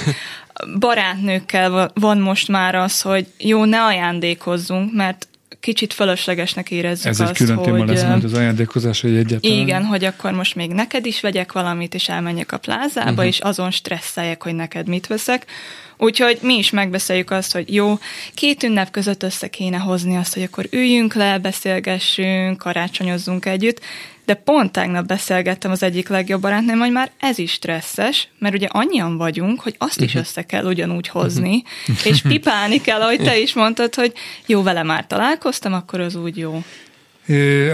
Barátnőkkel 0.78 1.90
van 1.94 2.18
most 2.18 2.48
már 2.48 2.74
az, 2.74 3.00
hogy 3.00 3.26
jó, 3.38 3.64
ne 3.64 3.82
ajándékozzunk, 3.82 4.92
mert 4.92 5.28
kicsit 5.64 5.92
fölöslegesnek 5.92 6.70
érezzük 6.70 7.06
Ez 7.06 7.20
azt, 7.20 7.30
egy 7.30 7.36
külön 7.36 7.62
téma 7.62 7.84
lesz 7.84 8.02
majd 8.02 8.24
az 8.24 8.32
ajándékozás, 8.32 9.00
hogy 9.00 9.16
egyáltalán. 9.16 9.58
Igen, 9.58 9.84
hogy 9.84 10.04
akkor 10.04 10.32
most 10.32 10.54
még 10.54 10.72
neked 10.72 11.06
is 11.06 11.20
vegyek 11.20 11.52
valamit, 11.52 11.94
és 11.94 12.08
elmenjek 12.08 12.52
a 12.52 12.58
plázába, 12.58 13.10
uh-huh. 13.10 13.26
és 13.26 13.38
azon 13.38 13.70
stresszeljek, 13.70 14.42
hogy 14.42 14.54
neked 14.54 14.88
mit 14.88 15.06
veszek. 15.06 15.46
Úgyhogy 15.96 16.38
mi 16.42 16.54
is 16.54 16.70
megbeszéljük 16.70 17.30
azt, 17.30 17.52
hogy 17.52 17.74
jó, 17.74 17.98
két 18.34 18.62
ünnep 18.62 18.90
között 18.90 19.22
össze 19.22 19.48
kéne 19.48 19.76
hozni 19.76 20.16
azt, 20.16 20.34
hogy 20.34 20.42
akkor 20.42 20.66
üljünk 20.70 21.14
le, 21.14 21.38
beszélgessünk, 21.38 22.58
karácsonyozzunk 22.58 23.46
együtt, 23.46 23.80
de 24.24 24.34
pont 24.34 24.72
tegnap 24.72 25.06
beszélgettem 25.06 25.70
az 25.70 25.82
egyik 25.82 26.08
legjobb 26.08 26.40
barátnőm, 26.40 26.78
hogy 26.78 26.92
már 26.92 27.10
ez 27.20 27.38
is 27.38 27.52
stresszes, 27.52 28.28
mert 28.38 28.54
ugye 28.54 28.66
annyian 28.70 29.16
vagyunk, 29.16 29.60
hogy 29.60 29.74
azt 29.78 30.00
is 30.00 30.10
mhm. 30.12 30.20
össze 30.20 30.42
kell 30.42 30.64
ugyanúgy 30.64 31.08
hozni, 31.08 31.62
mhm. 31.86 31.96
és 32.10 32.22
pipálni 32.22 32.80
kell, 32.80 33.00
ahogy 33.00 33.22
te 33.22 33.38
is 33.38 33.54
mondtad, 33.54 33.94
hogy 33.94 34.12
jó, 34.46 34.62
vele 34.62 34.82
már 34.82 35.06
találkoztam, 35.06 35.72
akkor 35.72 36.00
az 36.00 36.14
úgy 36.14 36.36
jó. 36.36 36.62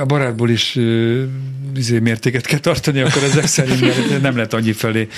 A 0.00 0.04
barátból 0.06 0.50
is 0.50 0.78
izé, 1.76 1.98
mértéket 1.98 2.46
kell 2.46 2.58
tartani, 2.58 3.00
akkor 3.00 3.22
ezek 3.22 3.46
szerint 3.46 4.20
nem 4.22 4.34
lehet 4.34 4.52
annyi 4.52 4.72
felé 4.72 5.08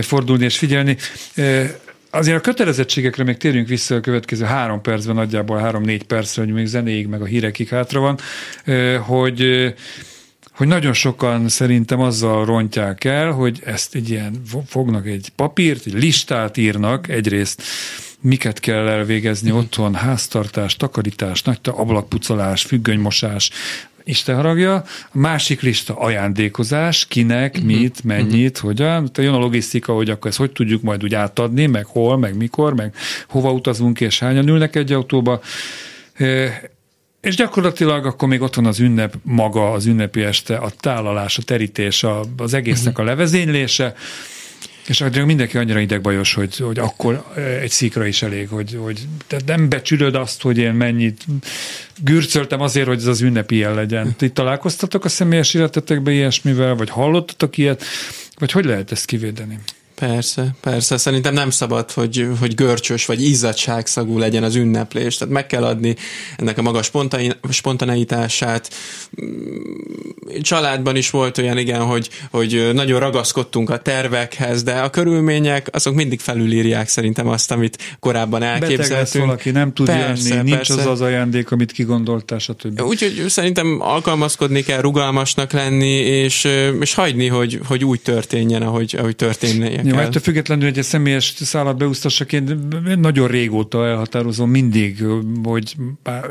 fordulni 0.00 0.44
és 0.44 0.58
figyelni. 0.58 0.96
Azért 2.14 2.36
a 2.36 2.40
kötelezettségekre 2.40 3.24
még 3.24 3.36
térjünk 3.36 3.68
vissza 3.68 3.94
a 3.94 4.00
következő 4.00 4.44
három 4.44 4.80
percben, 4.80 5.14
nagyjából 5.14 5.58
három-négy 5.58 6.04
percre, 6.04 6.42
hogy 6.42 6.52
még 6.52 6.66
zenéig, 6.66 7.06
meg 7.06 7.22
a 7.22 7.24
hírekig 7.24 7.68
hátra 7.68 8.00
van, 8.00 8.18
hogy 8.98 9.72
hogy 10.52 10.66
nagyon 10.66 10.92
sokan 10.92 11.48
szerintem 11.48 12.00
azzal 12.00 12.44
rontják 12.44 13.04
el, 13.04 13.30
hogy 13.30 13.60
ezt 13.64 13.94
egy 13.94 14.10
ilyen, 14.10 14.42
fognak 14.66 15.06
egy 15.06 15.28
papírt, 15.36 15.86
egy 15.86 15.92
listát 15.92 16.56
írnak, 16.56 17.08
egyrészt 17.08 17.62
miket 18.20 18.60
kell 18.60 18.88
elvégezni 18.88 19.50
uh-huh. 19.50 19.64
otthon, 19.64 19.94
háztartás, 19.94 20.76
takarítás, 20.76 21.42
nagy 21.42 21.58
ablakpucolás, 21.64 22.62
függönymosás, 22.62 23.50
Isten 24.04 24.36
haragja. 24.36 24.74
A 24.74 24.84
másik 25.12 25.60
lista 25.60 25.94
ajándékozás, 25.94 27.06
kinek, 27.06 27.54
uh-huh. 27.54 27.66
mit, 27.66 28.04
mennyit, 28.04 28.56
uh-huh. 28.56 28.70
hogyan. 28.70 29.12
Tehát 29.12 29.30
jön 29.30 29.40
a 29.40 29.44
logisztika, 29.44 29.92
hogy 29.92 30.10
akkor 30.10 30.30
ezt 30.30 30.38
hogy 30.38 30.52
tudjuk 30.52 30.82
majd 30.82 31.04
úgy 31.04 31.14
átadni, 31.14 31.66
meg 31.66 31.84
hol, 31.86 32.16
meg 32.18 32.36
mikor, 32.36 32.74
meg 32.74 32.94
hova 33.28 33.52
utazunk, 33.52 34.00
és 34.00 34.18
hányan 34.18 34.48
ülnek 34.48 34.76
egy 34.76 34.92
autóba. 34.92 35.40
És 37.20 37.36
gyakorlatilag 37.36 38.06
akkor 38.06 38.28
még 38.28 38.40
ott 38.40 38.54
van 38.54 38.66
az 38.66 38.80
ünnep 38.80 39.14
maga, 39.22 39.72
az 39.72 39.86
ünnepi 39.86 40.22
este, 40.22 40.56
a 40.56 40.70
tálalás, 40.80 41.38
a 41.38 41.42
terítés, 41.42 42.06
az 42.36 42.54
egésznek 42.54 42.98
a 42.98 43.04
levezénylése, 43.04 43.94
És 44.86 45.00
addig 45.00 45.22
mindenki 45.22 45.58
annyira 45.58 45.78
idegbajos, 45.78 46.34
hogy, 46.34 46.56
hogy 46.56 46.78
akkor 46.78 47.24
egy 47.60 47.70
szikra 47.70 48.06
is 48.06 48.22
elég, 48.22 48.48
hogy, 48.48 48.78
hogy 48.80 49.06
te 49.26 49.40
nem 49.46 49.68
becsülöd 49.68 50.14
azt, 50.14 50.42
hogy 50.42 50.58
én 50.58 50.72
mennyit 50.72 51.24
gürcöltem 52.02 52.60
azért, 52.60 52.86
hogy 52.86 52.98
ez 52.98 53.06
az 53.06 53.20
ünnepi 53.20 53.54
ilyen 53.54 53.74
legyen. 53.74 54.14
Ti 54.16 54.30
találkoztatok 54.30 55.04
a 55.04 55.08
személyes 55.08 55.54
életetekbe 55.54 56.10
ilyesmivel, 56.10 56.74
vagy 56.74 56.90
hallottatok 56.90 57.58
ilyet, 57.58 57.84
vagy 58.38 58.52
hogy 58.52 58.64
lehet 58.64 58.92
ezt 58.92 59.04
kivédeni? 59.04 59.58
Persze, 60.06 60.54
persze. 60.60 60.96
Szerintem 60.96 61.34
nem 61.34 61.50
szabad, 61.50 61.90
hogy, 61.90 62.28
hogy 62.40 62.54
görcsös 62.54 63.06
vagy 63.06 63.22
izzadságszagú 63.24 64.18
legyen 64.18 64.42
az 64.42 64.54
ünneplés. 64.54 65.16
Tehát 65.16 65.34
meg 65.34 65.46
kell 65.46 65.64
adni 65.64 65.96
ennek 66.36 66.58
a 66.58 66.62
magas 66.62 66.90
spontaneitását. 67.50 68.70
Családban 70.40 70.96
is 70.96 71.10
volt 71.10 71.38
olyan, 71.38 71.58
igen, 71.58 71.80
hogy, 71.80 72.08
hogy 72.30 72.70
nagyon 72.72 73.00
ragaszkodtunk 73.00 73.70
a 73.70 73.78
tervekhez, 73.78 74.62
de 74.62 74.72
a 74.72 74.90
körülmények 74.90 75.68
azok 75.72 75.94
mindig 75.94 76.20
felülírják 76.20 76.88
szerintem 76.88 77.28
azt, 77.28 77.50
amit 77.50 77.96
korábban 78.00 78.42
elképzeltünk. 78.42 78.78
Beteg 78.88 78.98
lesz 78.98 79.14
valaki, 79.14 79.50
nem 79.50 79.72
tud 79.72 79.86
persze, 79.86 80.34
jönni, 80.34 80.42
nincs 80.42 80.56
persze. 80.56 80.74
az 80.74 80.86
az 80.86 81.00
ajándék, 81.00 81.50
amit 81.50 81.72
kigondoltál, 81.72 82.38
stb. 82.38 82.80
Úgyhogy 82.80 83.24
szerintem 83.28 83.76
alkalmazkodni 83.80 84.62
kell, 84.62 84.80
rugalmasnak 84.80 85.52
lenni, 85.52 85.94
és, 85.94 86.48
és 86.80 86.94
hagyni, 86.94 87.26
hogy, 87.26 87.60
hogy 87.66 87.84
úgy 87.84 88.00
történjen, 88.00 88.62
ahogy, 88.62 88.94
ahogy 88.98 89.16
történnie 89.16 89.91
jó, 89.96 90.06
ettől 90.06 90.22
függetlenül, 90.22 90.68
hogy 90.68 90.78
egy 90.78 90.84
személyes 90.84 91.34
szállat 91.36 91.76
beúsztassak, 91.76 92.32
én 92.32 92.58
nagyon 92.98 93.28
régóta 93.28 93.86
elhatározom 93.86 94.50
mindig, 94.50 95.04
hogy 95.42 95.76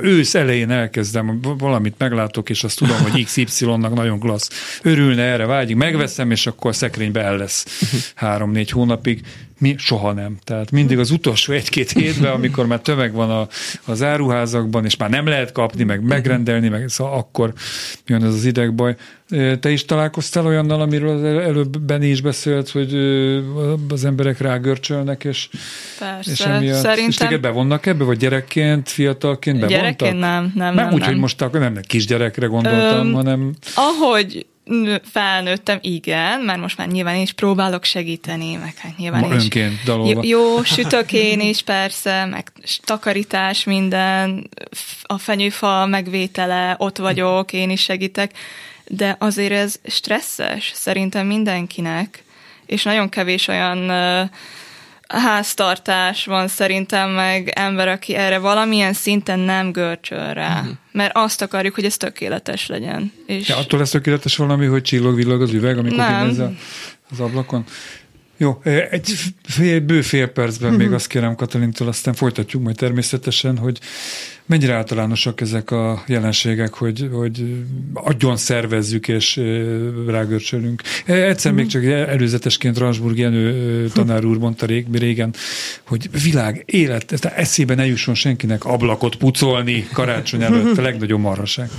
ősz 0.02 0.36
elején 0.36 0.70
elkezdem, 0.70 1.40
valamit 1.58 1.96
meglátok, 1.98 2.50
és 2.50 2.64
azt 2.64 2.78
tudom, 2.78 2.98
hogy 2.98 3.24
XY-nak 3.26 3.94
nagyon 3.94 4.20
klassz. 4.20 4.80
Örülne 4.84 5.22
erre, 5.24 5.46
vágyik, 5.46 5.76
megveszem, 5.76 6.32
és 6.32 6.48
akkor 6.48 6.76
szekrénybe 6.76 7.22
el 7.22 7.38
lesz 7.38 7.66
három-négy 8.16 8.70
hónapig. 8.70 9.22
Mi 9.62 9.76
soha 9.78 10.14
nem. 10.14 10.38
Tehát 10.44 10.72
mindig 10.72 11.00
az 11.00 11.12
utolsó 11.12 11.54
egy-két 11.54 11.92
hétben, 11.92 12.32
amikor 12.32 12.66
már 12.66 12.80
tömeg 12.80 13.14
van 13.14 13.30
a, 13.30 13.48
az 13.86 14.04
áruházakban, 14.04 14.86
és 14.86 14.98
már 14.98 15.10
nem 15.10 15.28
lehet 15.28 15.52
kapni, 15.52 15.84
meg 15.84 16.04
megrendelni, 16.04 16.68
meg 16.68 16.90
szóval 16.90 17.18
akkor 17.18 17.54
jön 18.06 18.24
ez 18.24 18.34
az 18.34 18.46
idegbaj. 18.46 18.96
Te 19.60 19.70
is 19.70 19.86
találkoztál 19.86 20.46
olyannal, 20.46 20.82
amiről 20.82 21.18
az 21.18 21.24
előbb 21.24 21.80
Benni 21.80 22.08
is 22.08 22.22
beszélt, 22.22 22.70
hogy 22.70 22.94
az 23.90 24.06
emberek 24.06 24.40
rágörcsölnek, 24.40 25.24
és, 25.24 25.50
Persze, 26.00 26.32
és 26.32 26.40
emiatt, 26.40 26.80
szerintem... 26.80 27.10
És 27.10 27.16
téged 27.16 27.42
bevonnak 27.42 27.86
ebbe, 27.86 28.04
vagy 28.04 28.18
gyerekként, 28.18 28.90
fiatalként 28.90 29.60
bevontak? 29.60 29.82
Gyerekként 29.82 30.20
nem, 30.20 30.52
nem, 30.56 30.74
nem. 30.74 30.76
Nem 30.76 30.94
úgy, 30.94 31.00
nem. 31.00 31.10
hogy 31.10 31.18
most 31.18 31.52
nem 31.52 31.78
kisgyerekre 31.88 32.46
gondoltam, 32.46 33.08
Öm, 33.08 33.14
hanem... 33.14 33.54
Ahogy 33.76 34.46
felnőttem, 35.04 35.78
igen, 35.82 36.40
mert 36.42 36.60
most 36.60 36.78
már 36.78 36.88
nyilván 36.88 37.16
is 37.16 37.32
próbálok 37.32 37.84
segíteni, 37.84 38.56
meg 38.56 38.78
hát 38.78 38.98
nyilván 38.98 39.22
Ma 39.22 39.36
is. 39.36 39.44
önként 39.44 39.84
dalolva. 39.86 40.22
Jó, 40.24 40.64
sütök 40.64 41.14
én 41.14 41.40
is 41.40 41.62
persze, 41.62 42.26
meg 42.26 42.52
takarítás 42.84 43.64
minden, 43.64 44.50
a 45.02 45.18
fenyőfa 45.18 45.86
megvétele, 45.86 46.76
ott 46.78 46.98
vagyok, 46.98 47.54
én 47.54 47.70
is 47.70 47.82
segítek, 47.82 48.32
de 48.88 49.16
azért 49.20 49.54
ez 49.54 49.76
stresszes 49.86 50.72
szerintem 50.76 51.28
mindenkinek, 51.28 52.24
és 52.66 52.84
nagyon 52.84 53.10
kevés 53.10 53.48
olyan 53.48 53.90
háztartás 55.12 56.26
van 56.26 56.48
szerintem, 56.48 57.10
meg 57.10 57.52
ember, 57.56 57.88
aki 57.88 58.16
erre 58.16 58.38
valamilyen 58.38 58.94
szinten 58.94 59.40
nem 59.40 59.72
görcsöl 59.72 60.34
rá. 60.34 60.60
Uh-huh. 60.60 60.76
Mert 60.92 61.12
azt 61.16 61.42
akarjuk, 61.42 61.76
hogy 61.76 61.86
ez 61.86 61.98
tökéletes 61.98 62.68
legyen. 62.68 63.12
És... 63.26 63.48
Ja, 63.48 63.58
attól 63.58 63.80
lesz 63.80 63.90
tökéletes 63.90 64.36
valami, 64.36 64.66
hogy 64.66 64.82
csillog-villog 64.82 65.42
az 65.42 65.54
üveg, 65.54 65.78
amikor 65.78 66.06
kinéz 66.06 66.40
az 67.12 67.20
ablakon? 67.20 67.66
Jó, 68.38 68.62
egy 68.90 69.14
fél, 69.44 69.80
bő 69.80 70.02
fél 70.02 70.28
percben 70.28 70.66
uh-huh. 70.66 70.78
még 70.78 70.88
mhm. 70.88 70.96
azt 70.96 71.08
kérem 71.08 71.36
Katalintól, 71.36 71.88
aztán 71.88 72.14
folytatjuk 72.14 72.64
majd 72.64 72.76
természetesen, 72.76 73.58
hogy 73.58 73.80
mennyire 74.52 74.74
általánosak 74.74 75.42
ezek 75.42 75.72
a 75.72 76.04
jelenségek, 76.08 76.74
hogy, 76.74 77.10
hogy 77.12 77.64
agyon 77.94 78.38
szervezzük 78.38 79.08
és 79.08 79.42
rágörcsölünk. 80.08 80.82
Egyszer 81.06 81.52
még 81.52 81.64
mhm. 81.64 81.74
csak 81.74 81.84
előzetesként 81.86 82.78
Ransburg 82.78 83.18
Jenő 83.18 83.88
tanár 83.94 84.26
úr 84.26 84.38
mondta 84.38 84.66
rég, 84.66 84.86
régen, 84.92 85.34
hogy 85.88 86.10
világ, 86.24 86.64
élet, 86.66 87.26
eszébe 87.36 87.76
ne 87.76 87.86
jusson 87.86 88.16
senkinek 88.16 88.66
ablakot 88.66 89.16
pucolni 89.16 89.88
karácsony 89.94 90.42
előtt, 90.44 90.78
a 90.78 90.82
legnagyobb 90.82 91.20
marhaság. 91.20 91.70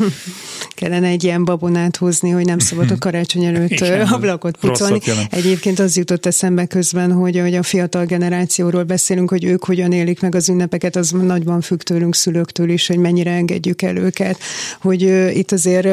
Kellene 0.74 1.06
egy 1.06 1.24
ilyen 1.24 1.44
babonát 1.44 1.96
hozni, 1.96 2.30
hogy 2.30 2.44
nem 2.44 2.58
szabad 2.58 2.90
a 2.90 2.98
karácsony 2.98 3.44
előtt 3.44 3.70
Igen, 3.70 4.06
ablakot 4.06 4.56
pucolni. 4.56 5.00
Egyébként 5.30 5.78
az 5.78 5.96
jutott 5.96 6.26
eszembe 6.26 6.66
közben, 6.66 7.12
hogy, 7.12 7.40
hogy 7.40 7.54
a 7.54 7.62
fiatal 7.62 8.04
generációról 8.04 8.82
beszélünk, 8.82 9.30
hogy 9.30 9.44
ők 9.44 9.64
hogyan 9.64 9.92
élik 9.92 10.20
meg 10.20 10.34
az 10.34 10.48
ünnepeket, 10.48 10.96
az 10.96 11.10
nagyban 11.10 11.60
függ 11.60 11.80
tőlünk 11.80 12.14
szülőktől 12.14 12.61
attól 12.62 12.74
is, 12.74 12.86
hogy 12.86 12.98
mennyire 12.98 13.30
engedjük 13.30 13.82
el 13.82 13.96
őket, 13.96 14.38
hogy 14.80 15.02
itt 15.36 15.52
azért 15.52 15.88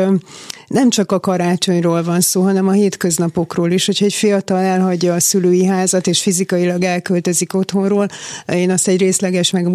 nem 0.69 0.89
csak 0.89 1.11
a 1.11 1.19
karácsonyról 1.19 2.03
van 2.03 2.21
szó, 2.21 2.41
hanem 2.41 2.67
a 2.67 2.71
hétköznapokról 2.71 3.71
is, 3.71 3.85
hogyha 3.85 4.05
egy 4.05 4.13
fiatal 4.13 4.57
elhagyja 4.57 5.13
a 5.13 5.19
szülői 5.19 5.65
házat, 5.65 6.07
és 6.07 6.21
fizikailag 6.21 6.83
elköltözik 6.83 7.53
otthonról, 7.53 8.07
én 8.53 8.71
azt 8.71 8.87
egy 8.87 8.99
részleges 8.99 9.51
meg 9.51 9.67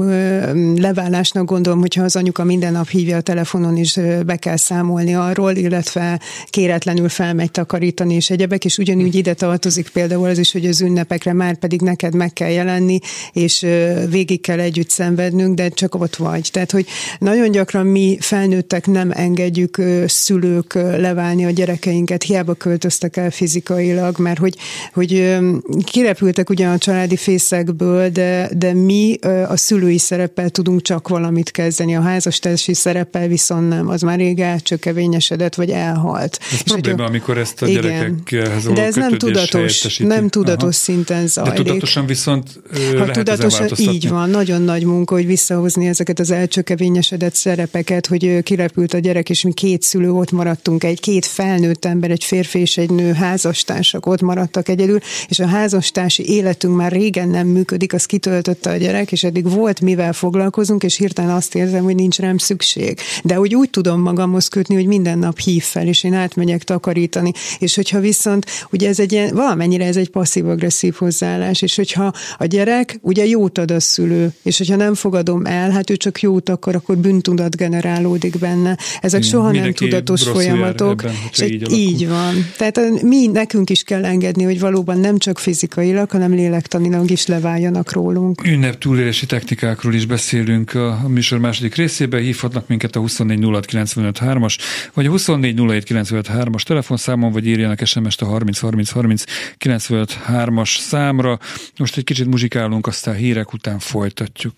leválásnak 0.76 1.44
gondolom, 1.44 1.80
hogyha 1.80 2.02
az 2.02 2.16
anyuka 2.16 2.44
minden 2.44 2.72
nap 2.72 2.88
hívja 2.88 3.16
a 3.16 3.20
telefonon, 3.20 3.76
és 3.76 4.00
be 4.26 4.36
kell 4.36 4.56
számolni 4.56 5.14
arról, 5.14 5.52
illetve 5.52 6.20
kéretlenül 6.50 7.08
felmegy 7.08 7.50
takarítani, 7.50 8.14
és 8.14 8.30
egyebek, 8.30 8.64
és 8.64 8.78
ugyanúgy 8.78 9.14
ide 9.14 9.34
tartozik 9.34 9.88
például 9.88 10.28
az 10.28 10.38
is, 10.38 10.52
hogy 10.52 10.66
az 10.66 10.80
ünnepekre 10.80 11.32
már 11.32 11.58
pedig 11.58 11.80
neked 11.80 12.14
meg 12.14 12.32
kell 12.32 12.50
jelenni, 12.50 12.98
és 13.32 13.66
végig 14.10 14.40
kell 14.40 14.60
együtt 14.60 14.90
szenvednünk, 14.90 15.54
de 15.54 15.68
csak 15.68 15.94
ott 15.94 16.16
vagy. 16.16 16.48
Tehát, 16.52 16.70
hogy 16.74 16.86
nagyon 17.18 17.50
gyakran 17.50 17.86
mi 17.86 18.16
felnőttek 18.20 18.86
nem 18.86 19.10
engedjük 19.14 19.82
szülők 20.06 20.74
leválni 20.74 21.44
a 21.44 21.50
gyerekeinket, 21.50 22.22
hiába 22.22 22.54
költöztek 22.54 23.16
el 23.16 23.30
fizikailag, 23.30 24.18
mert 24.18 24.38
hogy, 24.38 24.56
hogy 24.92 25.38
kirepültek 25.84 26.50
ugyan 26.50 26.72
a 26.72 26.78
családi 26.78 27.16
fészekből, 27.16 28.08
de, 28.08 28.48
de 28.56 28.72
mi 28.72 29.18
a 29.48 29.56
szülői 29.56 29.98
szereppel 29.98 30.50
tudunk 30.50 30.82
csak 30.82 31.08
valamit 31.08 31.50
kezdeni, 31.50 31.96
a 31.96 32.00
házastársi 32.00 32.74
szereppel 32.74 33.28
viszont 33.28 33.68
nem, 33.68 33.88
az 33.88 34.02
már 34.02 34.18
rég 34.18 34.40
elcsökevényesedett, 34.40 35.54
vagy 35.54 35.70
elhalt. 35.70 36.38
Ez 36.40 36.52
és 36.52 36.62
probléma, 36.62 37.02
hogy, 37.02 37.06
amikor 37.06 37.38
ezt 37.38 37.62
a 37.62 37.66
igen, 37.66 37.82
gyerekekhez 37.82 38.64
De 38.64 38.84
ez 38.84 38.94
nem 38.94 39.18
tudatos, 39.18 39.98
nem 39.98 40.28
tudatos 40.28 40.62
Aha. 40.62 40.72
szinten 40.72 41.26
zajlik. 41.26 41.54
De 41.54 41.62
tudatosan 41.62 42.06
viszont 42.06 42.60
ha 42.72 42.92
lehet 42.92 43.12
tudatosan 43.12 43.68
így 43.76 44.08
van, 44.08 44.30
nagyon 44.30 44.62
nagy 44.62 44.84
munka, 44.84 45.14
hogy 45.14 45.26
visszahozni 45.26 45.86
ezeket 45.86 46.18
az 46.18 46.30
elcsökevényesedett 46.64 47.34
szerepeket, 47.34 48.06
hogy 48.06 48.42
kirepült 48.42 48.94
a 48.94 48.98
gyerek, 48.98 49.30
és 49.30 49.42
mi 49.42 49.52
két 49.52 49.82
szülő 49.82 50.12
ott 50.12 50.30
maradtunk 50.30 50.84
egy 50.84 51.00
két 51.00 51.26
felnőtt 51.26 51.84
ember, 51.84 52.10
egy 52.10 52.24
férfi 52.24 52.58
és 52.58 52.76
egy 52.76 52.90
nő 52.90 53.12
házastársak 53.12 54.06
ott 54.06 54.20
maradtak 54.20 54.68
egyedül, 54.68 54.98
és 55.28 55.38
a 55.38 55.46
házastársi 55.46 56.28
életünk 56.28 56.76
már 56.76 56.92
régen 56.92 57.28
nem 57.28 57.46
működik, 57.46 57.92
az 57.92 58.04
kitöltötte 58.04 58.70
a 58.70 58.76
gyerek, 58.76 59.12
és 59.12 59.24
eddig 59.24 59.50
volt 59.50 59.80
mivel 59.80 60.12
foglalkozunk, 60.12 60.82
és 60.82 60.96
hirtelen 60.96 61.30
azt 61.30 61.54
érzem, 61.54 61.84
hogy 61.84 61.94
nincs 61.94 62.18
rám 62.18 62.38
szükség. 62.38 62.98
De 63.24 63.40
úgy 63.40 63.54
úgy 63.54 63.70
tudom 63.70 64.00
magamhoz 64.00 64.48
kötni, 64.48 64.74
hogy 64.74 64.86
minden 64.86 65.18
nap 65.18 65.38
hív 65.38 65.62
fel, 65.62 65.86
és 65.86 66.04
én 66.04 66.14
átmegyek 66.14 66.62
takarítani. 66.62 67.32
És 67.58 67.74
hogyha 67.74 68.00
viszont, 68.00 68.46
ugye 68.70 68.88
ez 68.88 68.98
egy 68.98 69.12
ilyen, 69.12 69.34
valamennyire 69.34 69.84
ez 69.84 69.96
egy 69.96 70.10
passzív-agresszív 70.10 70.94
hozzáállás, 70.94 71.62
és 71.62 71.76
hogyha 71.76 72.12
a 72.38 72.44
gyerek 72.44 72.98
ugye 73.00 73.26
jót 73.26 73.58
ad 73.58 73.70
a 73.70 73.80
szülő, 73.80 74.32
és 74.42 74.58
hogyha 74.58 74.76
nem 74.76 74.94
fogadom 74.94 75.46
el, 75.46 75.70
hát 75.70 75.90
ő 75.90 75.96
csak 75.96 76.20
jót 76.20 76.48
akar, 76.54 76.74
akkor 76.74 76.96
bűntudat 76.96 77.56
generálódik 77.56 78.38
benne. 78.38 78.78
Ezek 79.00 79.20
Igen, 79.20 79.32
soha 79.32 79.50
nem 79.50 79.72
tudatos 79.72 80.22
folyamatok. 80.22 81.02
Ebben, 81.02 81.14
és 81.32 81.40
így, 81.40 81.72
így 81.72 82.08
van. 82.08 82.34
Tehát 82.56 83.02
mi 83.02 83.26
nekünk 83.26 83.70
is 83.70 83.82
kell 83.82 84.04
engedni, 84.04 84.44
hogy 84.44 84.60
valóban 84.60 84.98
nem 84.98 85.18
csak 85.18 85.38
fizikailag, 85.38 86.10
hanem 86.10 86.32
lélektanilag 86.34 87.10
is 87.10 87.26
leváljanak 87.26 87.92
rólunk. 87.92 88.46
Ünnep 88.46 88.78
túlélési 88.78 89.26
technikákról 89.26 89.94
is 89.94 90.06
beszélünk 90.06 90.74
a 90.74 91.08
műsor 91.08 91.38
második 91.38 91.74
részében. 91.74 92.22
Hívhatnak 92.22 92.68
minket 92.68 92.96
a 92.96 93.00
2406953-as, 93.00 94.56
vagy 94.94 95.06
a 95.06 95.10
2407953-as 95.10 96.62
telefonszámon, 96.62 97.32
vagy 97.32 97.46
írjanak 97.46 97.84
SMS-t 97.84 98.22
a 98.22 98.26
303030 98.26 99.22
953-as 99.58 100.78
számra. 100.78 101.38
Most 101.78 101.96
egy 101.96 102.04
kicsit 102.04 102.26
muzsikálunk, 102.26 102.86
aztán 102.86 103.14
hírek 103.14 103.52
után 103.52 103.78
folytatjuk. 103.78 104.54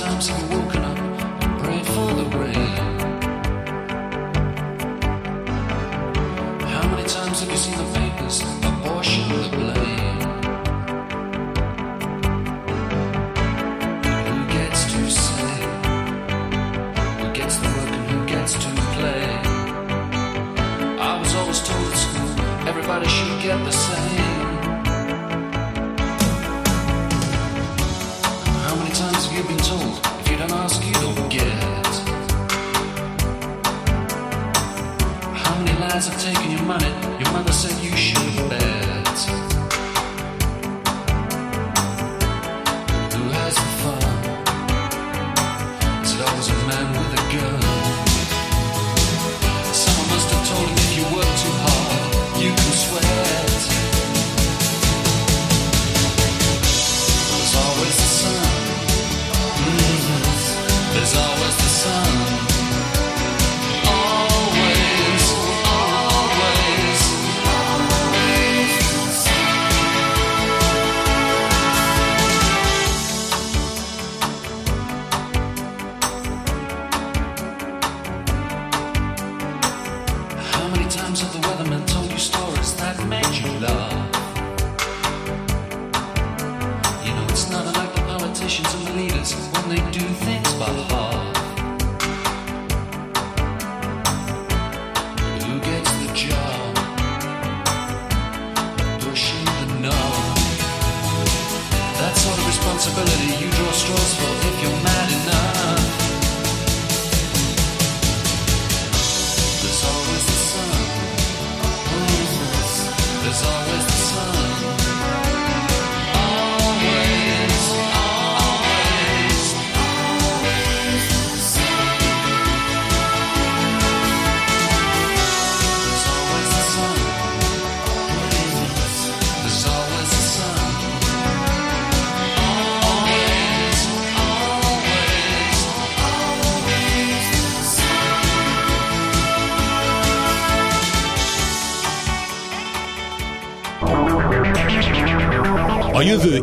sometimes 0.00 0.39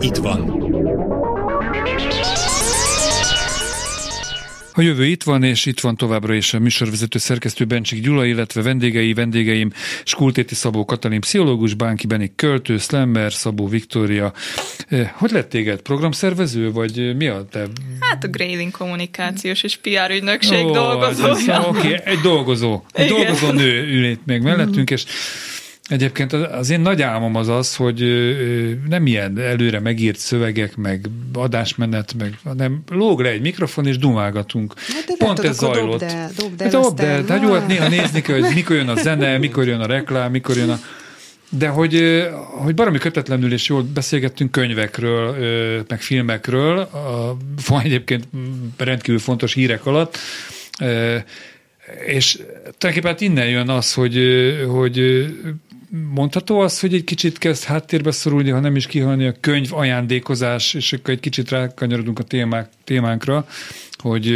itt 0.04 0.16
van. 0.16 0.66
A 4.74 4.82
jövő 4.82 5.06
itt 5.06 5.24
van, 5.24 5.44
és 5.44 5.66
itt 5.66 5.80
van 5.80 5.96
továbbra 5.96 6.34
is 6.34 6.54
a 6.54 6.60
műsorvezető 6.60 7.20
szerkesztő 7.20 7.66
Bencsik 7.66 8.02
Gyula, 8.04 8.26
illetve 8.26 8.62
vendégei, 8.62 9.14
vendégeim 9.14 9.72
Skultéti 10.04 10.56
Szabó 10.56 10.86
Katalin, 10.86 11.20
pszichológus, 11.20 11.74
Bánki 11.74 12.08
Benik 12.08 12.36
költő, 12.36 12.78
Slammer, 12.78 13.34
Szabó 13.34 13.68
Viktória. 13.68 14.34
Eh, 14.88 15.10
Hogy 15.14 15.32
lett 15.32 15.50
téged? 15.50 15.82
Programszervező, 15.82 16.72
vagy 16.72 17.16
mi 17.16 17.28
a 17.28 17.46
te? 17.52 17.68
Hát 18.00 18.24
a 18.24 18.28
grading 18.28 18.72
kommunikációs 18.72 19.64
és 19.64 19.76
PR 19.78 20.12
ügynökség 20.12 20.66
dolgozója. 20.66 21.54
ez- 21.54 21.66
Oké, 21.66 22.02
egy 22.06 22.20
dolgozó. 22.20 22.82
Egy 22.94 23.06
Igen. 23.06 23.18
dolgozó 23.18 23.52
nő 23.52 23.84
ül 23.88 24.06
itt 24.06 24.26
még 24.26 24.42
mellettünk, 24.42 24.90
és 24.90 25.04
Egyébként 25.90 26.34
az 26.34 26.70
én 26.70 26.80
nagy 26.80 27.02
álmom 27.02 27.36
az 27.36 27.48
az, 27.48 27.76
hogy 27.76 28.04
nem 28.90 29.06
ilyen 29.06 29.40
előre 29.40 29.80
megírt 29.80 30.18
szövegek, 30.18 30.76
meg 30.76 31.06
adásmenet, 31.34 32.14
meg, 32.18 32.38
hanem 32.44 32.84
lóg 32.90 33.22
le 33.22 33.30
egy 33.30 33.42
mikrofon, 33.42 33.88
és 33.88 33.98
dumálgatunk. 33.98 34.74
Hát 34.78 35.18
Pont 35.18 35.40
ez 35.40 35.58
zajlott. 35.58 36.00
dobd 36.00 36.12
el, 36.14 36.32
dobd 36.38 36.62
Hát 36.62 36.74
el, 36.74 36.82
dobd 36.82 37.00
el, 37.00 37.16
aztán- 37.20 37.28
hát 37.28 37.48
jó, 37.48 37.54
hát 37.54 37.68
néha 37.68 37.88
nézni 37.88 38.22
kell, 38.22 38.40
hogy 38.40 38.54
mikor 38.54 38.76
jön 38.76 38.88
a 38.90 38.96
zene, 38.96 39.38
mikor 39.38 39.68
jön 39.68 39.80
a 39.80 39.86
reklám, 39.86 40.32
mikor 40.32 40.56
jön 40.56 40.70
a... 40.70 40.80
De 41.50 41.68
hogy, 41.68 42.24
hogy 42.64 42.74
baromi 42.74 42.98
kötetlenül 42.98 43.54
és 43.54 43.68
jól 43.68 43.84
beszélgettünk 43.94 44.52
könyvekről, 44.52 45.36
meg 45.88 46.02
filmekről, 46.02 46.78
a, 46.80 47.38
van 47.68 47.82
egyébként 47.82 48.28
rendkívül 48.78 49.20
fontos 49.20 49.54
hírek 49.54 49.86
alatt, 49.86 50.18
és 52.06 52.32
tulajdonképpen 52.78 53.12
hát 53.12 53.22
innen 53.22 53.50
jön 53.50 53.70
az, 53.70 53.94
hogy, 53.94 54.18
hogy 54.68 55.26
mondható 55.90 56.60
az, 56.60 56.80
hogy 56.80 56.94
egy 56.94 57.04
kicsit 57.04 57.38
kezd 57.38 57.64
háttérbe 57.64 58.12
szorulni, 58.12 58.50
ha 58.50 58.60
nem 58.60 58.76
is 58.76 58.88
kihalni 58.88 59.26
a 59.26 59.34
könyv 59.40 59.74
ajándékozás, 59.74 60.74
és 60.74 60.94
akkor 60.94 61.14
egy 61.14 61.20
kicsit 61.20 61.50
rákanyarodunk 61.50 62.20
a 62.20 62.24
témák, 62.24 62.70
témánkra, 62.84 63.48
hogy 63.98 64.28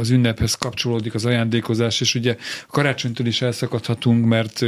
az 0.00 0.10
ünnephez 0.10 0.54
kapcsolódik 0.54 1.14
az 1.14 1.24
ajándékozás, 1.24 2.00
és 2.00 2.14
ugye 2.14 2.36
karácsonytól 2.68 3.26
is 3.26 3.42
elszakadhatunk, 3.42 4.26
mert 4.26 4.64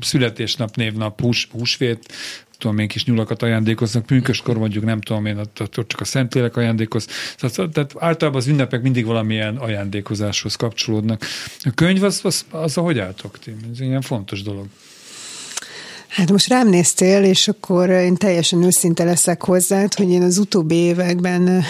születésnap, 0.00 0.76
névnap, 0.76 1.20
hús, 1.20 1.48
húsvét, 1.52 2.12
tudom 2.58 2.78
én, 2.78 2.88
kis 2.88 3.04
nyulakat 3.04 3.42
ajándékoznak, 3.42 4.06
pünköskor 4.06 4.58
mondjuk, 4.58 4.84
nem 4.84 5.00
tudom 5.00 5.26
én, 5.26 5.38
ott 5.38 5.84
csak 5.86 6.00
a 6.00 6.04
Szentlélek 6.04 6.56
ajándékoz. 6.56 7.06
Tehát, 7.36 7.72
tehát 7.72 7.94
általában 7.98 8.40
az 8.40 8.46
ünnepek 8.46 8.82
mindig 8.82 9.04
valamilyen 9.04 9.56
ajándékozáshoz 9.56 10.56
kapcsolódnak. 10.56 11.24
A 11.58 11.70
könyv 11.74 12.02
az, 12.02 12.20
az, 12.22 12.44
az 12.50 12.76
ahogy 12.76 12.98
álltok 12.98 13.38
ti? 13.38 13.50
Ez 13.72 13.80
egy 13.80 13.86
ilyen 13.86 14.00
fontos 14.00 14.42
dolog. 14.42 14.66
Hát 16.12 16.30
most 16.30 16.48
rám 16.48 16.68
néztél, 16.68 17.22
és 17.22 17.48
akkor 17.48 17.90
én 17.90 18.14
teljesen 18.14 18.62
őszinte 18.62 19.04
leszek 19.04 19.42
hozzád, 19.42 19.94
hogy 19.94 20.10
én 20.10 20.22
az 20.22 20.38
utóbbi 20.38 20.74
években 20.74 21.62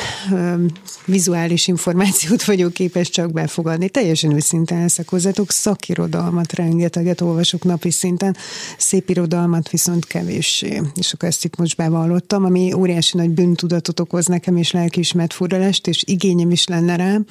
vizuális 1.05 1.68
információt 1.68 2.44
vagyok 2.44 2.72
képes 2.72 3.11
csak 3.11 3.33
befogadni. 3.33 3.88
Teljesen 3.88 4.33
őszinte 4.35 4.78
leszek 4.78 5.09
hozzátok, 5.09 5.50
szakirodalmat 5.50 6.52
rengeteget 6.52 7.20
olvasok 7.20 7.64
napi 7.64 7.90
szinten, 7.90 8.37
szép 8.78 9.11
irodalmat 9.11 9.70
viszont 9.70 10.07
kevéssé. 10.07 10.83
És 10.94 11.12
akkor 11.12 11.28
ezt 11.28 11.44
itt 11.44 11.57
most 11.57 11.76
bevallottam, 11.76 12.44
ami 12.44 12.72
óriási 12.72 13.16
nagy 13.16 13.31
bűntudatot 13.31 14.00
okoz 14.00 14.26
nekem, 14.26 14.57
és 14.57 14.70
lelkiismert 14.70 15.33
furdalást, 15.33 15.87
és 15.87 16.02
igényem 16.07 16.50
is 16.50 16.66
lenne 16.66 16.96
rám, 16.96 17.24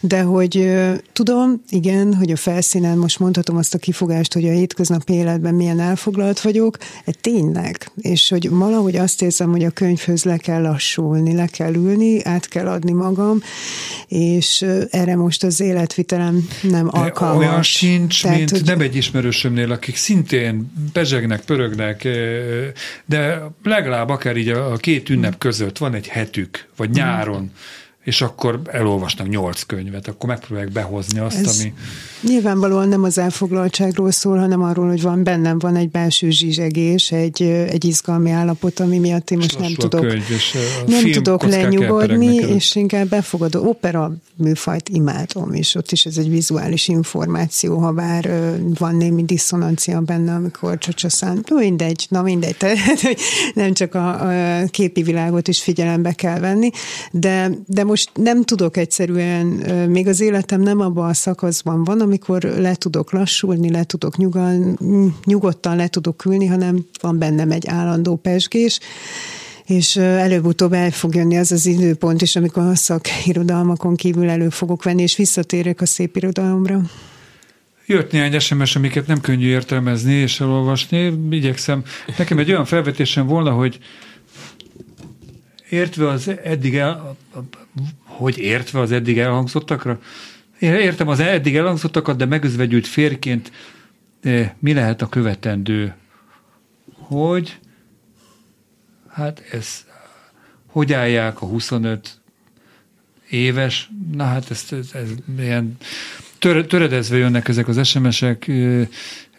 de 0.00 0.22
hogy 0.22 0.74
tudom, 1.12 1.62
igen, 1.68 2.14
hogy 2.14 2.30
a 2.30 2.36
felszínen 2.36 2.98
most 2.98 3.18
mondhatom 3.18 3.56
azt 3.56 3.74
a 3.74 3.78
kifogást, 3.78 4.32
hogy 4.32 4.48
a 4.48 4.52
hétköznapi 4.52 5.12
életben 5.12 5.54
milyen 5.54 5.80
elfoglalt 5.80 6.38
vagyok, 6.46 6.76
de 7.04 7.12
tényleg, 7.20 7.90
és 7.96 8.28
hogy 8.28 8.48
valahogy 8.50 8.96
azt 8.96 9.22
érzem, 9.22 9.50
hogy 9.50 9.64
a 9.64 9.70
könyvhöz 9.70 10.24
le 10.24 10.36
kell 10.36 10.62
lassulni, 10.62 11.34
le 11.34 11.46
kell 11.46 11.74
ülni, 11.74 12.24
át 12.24 12.48
kell 12.48 12.66
adni 12.68 12.92
magam, 12.92 13.40
és 14.08 14.64
erre 14.90 15.16
most 15.16 15.44
az 15.44 15.60
életvitelem 15.60 16.48
nem 16.62 16.88
alkalmas. 16.90 17.46
olyan 17.46 17.62
sincs, 17.62 18.22
Tehát, 18.22 18.36
mint 18.38 18.50
hogy- 18.50 18.64
nem 18.64 18.80
egy 18.80 18.96
ismerősömnél, 18.96 19.72
akik 19.72 19.96
szintén 19.96 20.72
pezsegnek, 20.92 21.40
pörögnek, 21.40 22.08
de 23.04 23.42
legalább 23.62 24.08
akár 24.08 24.36
így 24.36 24.48
a 24.48 24.72
a 24.72 24.76
két 24.76 25.08
ünnep 25.08 25.38
között 25.38 25.78
van 25.78 25.94
egy 25.94 26.06
hetük, 26.08 26.66
vagy 26.76 26.90
nyáron, 26.90 27.50
és 28.06 28.22
akkor 28.22 28.60
elolvasnak 28.70 29.28
nyolc 29.28 29.62
könyvet, 29.62 30.08
akkor 30.08 30.28
megpróbálják 30.28 30.72
behozni 30.72 31.18
azt, 31.18 31.36
Ez 31.36 31.60
ami... 31.60 31.72
nyilvánvalóan 32.20 32.88
nem 32.88 33.02
az 33.02 33.18
elfoglaltságról 33.18 34.10
szól, 34.10 34.38
hanem 34.38 34.62
arról, 34.62 34.88
hogy 34.88 35.02
van 35.02 35.24
bennem 35.24 35.58
van 35.58 35.76
egy 35.76 35.90
belső 35.90 36.30
zsizsegés, 36.30 37.12
egy, 37.12 37.42
egy 37.42 37.84
izgalmi 37.84 38.30
állapot, 38.30 38.80
ami 38.80 38.98
miatt 38.98 39.30
én 39.30 39.38
most 39.38 39.58
nem 39.58 39.74
tudok, 39.74 40.00
könyv, 40.00 40.24
és 40.28 40.56
nem 40.86 41.10
tudok 41.10 41.44
lenyugodni, 41.44 42.34
és 42.34 42.74
inkább 42.74 43.08
befogadó 43.08 43.68
opera 43.68 44.12
műfajt 44.36 44.88
imádom, 44.88 45.52
és 45.52 45.74
ott 45.74 45.92
is 45.92 46.06
ez 46.06 46.16
egy 46.16 46.30
vizuális 46.30 46.88
információ, 46.88 47.78
ha 47.78 47.92
bár 47.92 48.30
van 48.78 48.96
némi 48.96 49.24
diszonancia 49.24 50.00
benne, 50.00 50.34
amikor 50.34 50.78
csacsaszán, 50.78 51.44
no, 51.48 51.56
mindegy, 51.56 52.06
na 52.08 52.22
mindegy, 52.22 52.56
tehát 52.62 53.16
nem 53.54 53.72
csak 53.72 53.94
a, 53.94 54.28
a 54.60 54.64
képi 54.66 55.02
világot 55.02 55.48
is 55.48 55.62
figyelembe 55.62 56.12
kell 56.12 56.38
venni, 56.38 56.70
de, 57.10 57.50
de 57.66 57.84
most 57.84 57.95
most 57.96 58.10
nem 58.14 58.42
tudok 58.42 58.76
egyszerűen, 58.76 59.46
még 59.88 60.06
az 60.06 60.20
életem 60.20 60.60
nem 60.60 60.80
abban 60.80 61.08
a 61.08 61.14
szakaszban 61.14 61.84
van, 61.84 62.00
amikor 62.00 62.42
le 62.42 62.74
tudok 62.74 63.12
lassulni, 63.12 63.70
le 63.70 63.84
tudok 63.84 64.16
nyugal, 64.16 64.78
nyugodtan 65.24 65.76
le 65.76 65.88
tudok 65.88 66.24
ülni, 66.24 66.46
hanem 66.46 66.86
van 67.00 67.18
bennem 67.18 67.50
egy 67.50 67.66
állandó 67.66 68.16
pesgés, 68.16 68.80
és 69.66 69.96
előbb-utóbb 69.96 70.72
el 70.72 70.90
fog 70.90 71.14
jönni 71.14 71.36
az 71.36 71.52
az 71.52 71.66
időpont 71.66 72.22
is, 72.22 72.36
amikor 72.36 72.62
a 72.62 72.74
szakirodalmakon 72.74 73.96
kívül 73.96 74.28
elő 74.28 74.48
fogok 74.48 74.82
venni, 74.82 75.02
és 75.02 75.16
visszatérek 75.16 75.80
a 75.80 75.86
szép 75.86 76.16
irodalomra. 76.16 76.80
Jött 77.86 78.12
néhány 78.12 78.38
SMS, 78.38 78.76
amiket 78.76 79.06
nem 79.06 79.20
könnyű 79.20 79.46
értelmezni 79.46 80.14
és 80.14 80.40
elolvasni. 80.40 81.12
Igyekszem. 81.30 81.82
Nekem 82.18 82.38
egy 82.38 82.50
olyan 82.50 82.64
felvetésem 82.64 83.26
volna, 83.26 83.50
hogy 83.50 83.78
értve 85.68 86.08
az 86.08 86.28
eddig 86.28 86.76
el, 86.76 87.16
hogy 88.02 88.38
értve 88.38 88.80
az 88.80 88.92
eddig 88.92 89.18
elhangzottakra? 89.18 90.00
Értem 90.58 91.08
az 91.08 91.20
eddig 91.20 91.56
elhangzottakat, 91.56 92.16
de 92.16 92.24
megözvegyült 92.24 92.86
férként 92.86 93.52
mi 94.58 94.72
lehet 94.72 95.02
a 95.02 95.08
követendő? 95.08 95.94
Hogy 96.92 97.58
hát 99.08 99.42
ez 99.52 99.84
hogy 100.66 100.92
állják 100.92 101.42
a 101.42 101.46
25 101.46 102.20
éves, 103.30 103.90
na 104.12 104.24
hát 104.24 104.50
ez, 104.50 104.64
ez, 104.70 104.90
ez 104.92 105.08
ilyen 105.38 105.76
tör, 106.38 106.66
töredezve 106.66 107.16
jönnek 107.16 107.48
ezek 107.48 107.68
az 107.68 107.86
SMS-ek, 107.86 108.50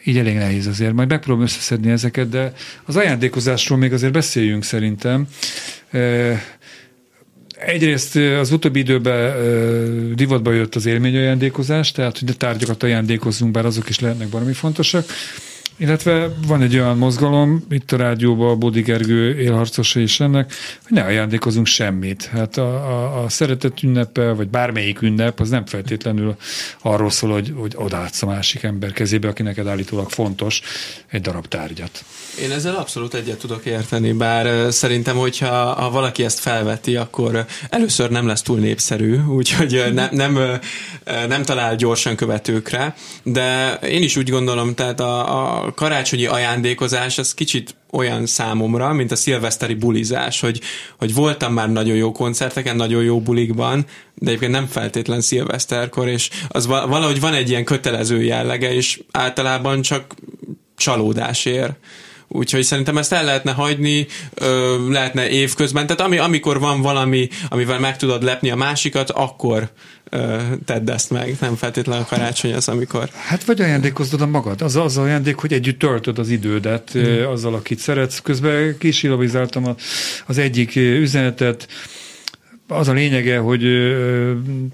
így 0.08 0.18
elég 0.18 0.36
nehéz 0.36 0.68
azért. 0.68 0.94
Majd 0.94 1.10
megpróbálom 1.10 1.48
összeszedni 1.48 1.92
ezeket, 1.92 2.30
de 2.30 2.54
az 2.86 2.96
ajándékozásról 2.96 3.78
még 3.78 3.94
azért 3.94 4.14
beszéljünk 4.14 4.64
szerintem. 4.64 5.28
Egyrészt 7.60 8.16
az 8.16 8.52
utóbbi 8.52 8.80
időben 8.80 9.36
divatba 10.16 10.52
jött 10.52 10.76
az 10.76 10.86
élményajándékozás, 10.86 11.92
tehát 11.92 12.20
hogy 12.20 12.30
a 12.30 12.34
tárgyakat 12.34 12.84
ajándékozzunk, 12.84 13.52
bár 13.52 13.66
azok 13.66 13.90
is 13.90 14.00
lehetnek 14.00 14.30
valami 14.30 14.54
fontosak. 14.54 15.06
Illetve 15.80 16.30
van 16.48 16.62
egy 16.62 16.76
olyan 16.76 16.98
mozgalom, 16.98 17.66
itt 17.70 17.92
a 17.92 17.98
rádióban 17.98 18.50
a 18.50 18.56
Bodi 18.56 18.82
Gergő 18.82 19.40
élharcosa 19.40 20.00
is 20.00 20.20
ennek, 20.20 20.54
hogy 20.84 20.98
ne 20.98 21.04
ajándékozunk 21.04 21.66
semmit. 21.66 22.26
Hát 22.26 22.58
a, 22.58 22.68
a, 22.68 23.24
a 23.24 23.30
szeretet 23.30 23.84
ünnepe, 23.84 24.32
vagy 24.32 24.48
bármelyik 24.48 25.02
ünnep, 25.02 25.40
az 25.40 25.50
nem 25.50 25.66
feltétlenül 25.66 26.36
arról 26.82 27.10
szól, 27.10 27.32
hogy, 27.32 27.54
hogy 27.56 27.74
odaadsz 27.76 28.22
a 28.22 28.26
másik 28.26 28.64
ember 28.64 28.92
kezébe, 28.92 29.28
aki 29.28 29.42
neked 29.44 29.68
állítólag 29.68 30.10
fontos, 30.10 30.62
egy 31.08 31.22
darab 31.22 31.48
tárgyat. 31.48 32.04
Én 32.42 32.52
ezzel 32.52 32.76
abszolút 32.76 33.14
egyet 33.14 33.40
tudok 33.40 33.66
érteni, 33.66 34.12
bár 34.12 34.74
szerintem, 34.74 35.16
hogyha 35.16 35.74
ha 35.74 35.90
valaki 35.90 36.24
ezt 36.24 36.40
felveti, 36.40 36.96
akkor 36.96 37.46
először 37.70 38.10
nem 38.10 38.28
lesz 38.28 38.42
túl 38.42 38.60
népszerű, 38.60 39.18
úgyhogy 39.28 39.84
ne, 39.94 40.10
nem, 40.12 40.40
nem 41.28 41.44
talál 41.44 41.76
gyorsan 41.76 42.16
követőkre, 42.16 42.96
de 43.24 43.74
én 43.74 44.04
is 44.04 44.16
úgy 44.16 44.30
gondolom, 44.30 44.74
tehát 44.74 45.00
a, 45.00 45.66
a 45.66 45.67
karácsonyi 45.74 46.26
ajándékozás 46.26 47.18
az 47.18 47.34
kicsit 47.34 47.76
olyan 47.92 48.26
számomra, 48.26 48.94
mint 48.94 49.12
a 49.12 49.16
szilveszteri 49.16 49.74
bulizás, 49.74 50.40
hogy, 50.40 50.62
hogy 50.98 51.14
voltam 51.14 51.54
már 51.54 51.72
nagyon 51.72 51.96
jó 51.96 52.12
koncerteken, 52.12 52.76
nagyon 52.76 53.04
jó 53.04 53.22
bulikban, 53.22 53.86
de 54.14 54.28
egyébként 54.28 54.52
nem 54.52 54.68
feltétlen 54.68 55.22
szilveszterkor, 55.22 56.08
és 56.08 56.30
az 56.48 56.66
valahogy 56.66 57.20
van 57.20 57.34
egy 57.34 57.50
ilyen 57.50 57.64
kötelező 57.64 58.24
jellege, 58.24 58.74
és 58.74 59.02
általában 59.12 59.82
csak 59.82 60.16
csalódás 60.76 61.46
ér. 61.46 61.72
Úgyhogy 62.28 62.64
szerintem 62.64 62.98
ezt 62.98 63.14
el 63.14 63.26
lehetne 63.26 63.52
hagyni, 63.52 64.08
ö, 64.34 64.78
lehetne 64.90 65.30
évközben. 65.30 65.88
Tehát 65.88 66.02
ami, 66.02 66.18
amikor 66.18 66.60
van 66.60 66.82
valami, 66.82 67.30
amivel 67.50 67.80
meg 67.80 67.98
tudod 67.98 68.24
lepni 68.24 68.50
a 68.50 68.56
másikat, 68.56 69.12
akkor 69.12 69.70
ö, 70.10 70.38
tedd 70.66 70.92
ezt 70.92 71.10
meg. 71.10 71.36
Nem 71.42 71.56
feltétlenül 71.56 72.04
a 72.04 72.06
karácsony 72.06 72.54
az, 72.54 72.68
amikor. 72.68 73.10
Hát 73.28 73.44
vagy 73.44 73.62
ajándékozod 73.62 74.22
a 74.22 74.26
magad. 74.26 74.62
Az 74.62 74.76
az 74.76 74.98
ajándék, 74.98 75.36
hogy 75.36 75.54
együtt 75.54 75.80
töltöd 75.80 76.20
az 76.20 76.30
idődet 76.30 76.92
hmm. 76.92 77.28
azzal, 77.28 77.54
akit 77.54 77.80
szeretsz. 77.80 78.20
Közben 78.20 78.78
kisilabizáltam 78.78 79.76
az 80.26 80.38
egyik 80.38 80.76
üzenetet, 80.76 81.68
az 82.68 82.88
a 82.88 82.94
lényege, 82.94 83.38
hogy 83.38 83.64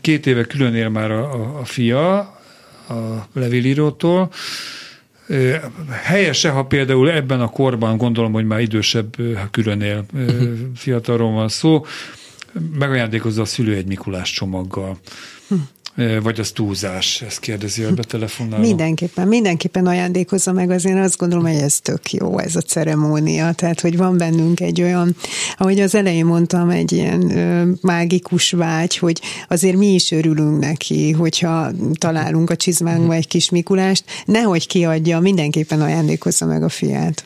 két 0.02 0.28
éve 0.28 0.44
külön 0.44 0.76
él 0.76 0.90
már 0.90 1.12
a, 1.12 1.34
a, 1.34 1.60
a 1.60 1.66
fia 1.66 2.18
a 2.90 3.28
levélírótól, 3.34 4.32
Helyese, 6.04 6.50
ha 6.50 6.66
például 6.66 7.12
ebben 7.12 7.42
a 7.42 7.50
korban, 7.50 7.98
gondolom, 7.98 8.32
hogy 8.32 8.46
már 8.46 8.60
idősebb, 8.60 9.16
ha 9.36 9.50
külön 9.52 9.82
él 9.82 10.06
fiatalról 10.76 11.32
van 11.32 11.48
szó, 11.48 11.86
megajándékozza 12.80 13.42
a 13.42 13.46
szülő 13.46 13.76
egy 13.76 13.86
Mikulás 13.86 14.32
csomaggal. 14.32 14.98
Vagy 16.22 16.40
az 16.40 16.52
túlzás, 16.52 17.22
ezt 17.22 17.40
kérdezi 17.40 17.84
a 17.84 17.92
betelefonáló. 17.92 18.62
Mindenképpen, 18.62 19.28
mindenképpen 19.28 19.88
ajándékozza 19.88 20.52
meg, 20.52 20.70
azért 20.70 20.98
azt 20.98 21.18
gondolom, 21.18 21.46
hogy 21.46 21.56
ez 21.56 21.80
tök 21.80 22.12
jó, 22.12 22.40
ez 22.40 22.56
a 22.56 22.62
ceremónia, 22.62 23.52
tehát, 23.52 23.82
hogy 23.82 23.98
van 23.98 24.18
bennünk 24.18 24.60
egy 24.60 24.82
olyan, 24.82 25.16
ahogy 25.58 25.80
az 25.80 25.96
elején 25.96 26.26
mondtam, 26.26 26.70
egy 26.70 26.92
ilyen 26.92 27.38
ö, 27.38 27.72
mágikus 27.82 28.52
vágy, 28.52 28.98
hogy 28.98 29.22
azért 29.48 29.78
mi 29.78 29.94
is 29.94 30.12
örülünk 30.12 30.60
neki, 30.60 31.12
hogyha 31.12 31.72
találunk 31.98 32.50
a 32.50 32.56
csizmánkba 32.56 33.14
egy 33.14 33.28
kis 33.28 33.50
Mikulást, 33.50 34.04
nehogy 34.26 34.68
kiadja, 34.68 35.20
mindenképpen 35.20 35.82
ajándékozza 35.82 36.46
meg 36.46 36.64
a 36.64 36.70
fiát. 36.70 37.26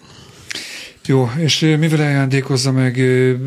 Jó, 1.07 1.29
és 1.37 1.59
mivel 1.59 1.99
ajándékozza 1.99 2.71
meg 2.71 2.93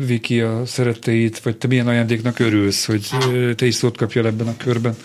Viki 0.05 0.41
a 0.41 0.65
szeretteit, 0.65 1.39
vagy 1.39 1.57
te 1.57 1.67
milyen 1.67 1.87
ajándéknak 1.87 2.39
örülsz, 2.39 2.85
hogy 2.85 3.07
te 3.55 3.65
is 3.65 3.75
szót 3.75 3.97
kapjál 3.97 4.25
ebben 4.25 4.47
a 4.47 4.57
körben? 4.57 4.95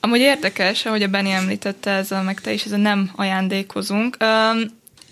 Amúgy 0.00 0.18
érdekes, 0.18 0.86
ahogy 0.86 1.02
a 1.02 1.08
Benni 1.08 1.30
említette 1.30 1.90
ezzel, 1.90 2.22
meg 2.22 2.40
te 2.40 2.52
is, 2.52 2.64
ez 2.64 2.72
a 2.72 2.76
nem 2.76 3.10
ajándékozunk. 3.16 4.16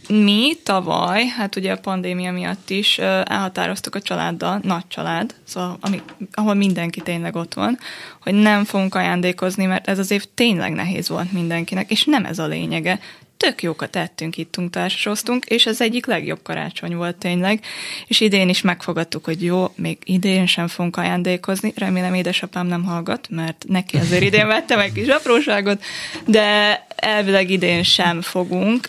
Mi 0.08 0.52
tavaly, 0.62 1.26
hát 1.26 1.56
ugye 1.56 1.72
a 1.72 1.78
pandémia 1.78 2.32
miatt 2.32 2.70
is 2.70 2.98
elhatároztuk 2.98 3.94
a 3.94 4.00
családdal, 4.00 4.60
nagy 4.62 4.86
család, 4.88 5.34
szóval 5.44 5.78
ami, 5.80 6.02
ahol 6.32 6.54
mindenki 6.54 7.00
tényleg 7.00 7.36
ott 7.36 7.54
van, 7.54 7.78
hogy 8.20 8.34
nem 8.34 8.64
fogunk 8.64 8.94
ajándékozni, 8.94 9.64
mert 9.64 9.88
ez 9.88 9.98
az 9.98 10.10
év 10.10 10.24
tényleg 10.34 10.72
nehéz 10.72 11.08
volt 11.08 11.32
mindenkinek, 11.32 11.90
és 11.90 12.04
nem 12.04 12.24
ez 12.24 12.38
a 12.38 12.46
lényege 12.46 13.00
tök 13.40 13.62
jókat 13.62 13.96
ettünk, 13.96 14.36
ittunk, 14.36 14.70
társasoztunk, 14.70 15.44
és 15.44 15.66
ez 15.66 15.80
egyik 15.80 16.06
legjobb 16.06 16.42
karácsony 16.42 16.96
volt 16.96 17.16
tényleg, 17.16 17.64
és 18.06 18.20
idén 18.20 18.48
is 18.48 18.60
megfogadtuk, 18.60 19.24
hogy 19.24 19.42
jó, 19.42 19.72
még 19.76 19.98
idén 20.04 20.46
sem 20.46 20.68
fogunk 20.68 20.96
ajándékozni, 20.96 21.72
remélem 21.76 22.14
édesapám 22.14 22.66
nem 22.66 22.84
hallgat, 22.84 23.28
mert 23.30 23.64
neki 23.68 23.96
azért 23.96 24.22
idén 24.22 24.46
vettem 24.46 24.78
egy 24.78 24.92
kis 24.92 25.08
apróságot, 25.08 25.82
de 26.26 26.86
elvileg 26.96 27.50
idén 27.50 27.82
sem 27.82 28.20
fogunk, 28.20 28.88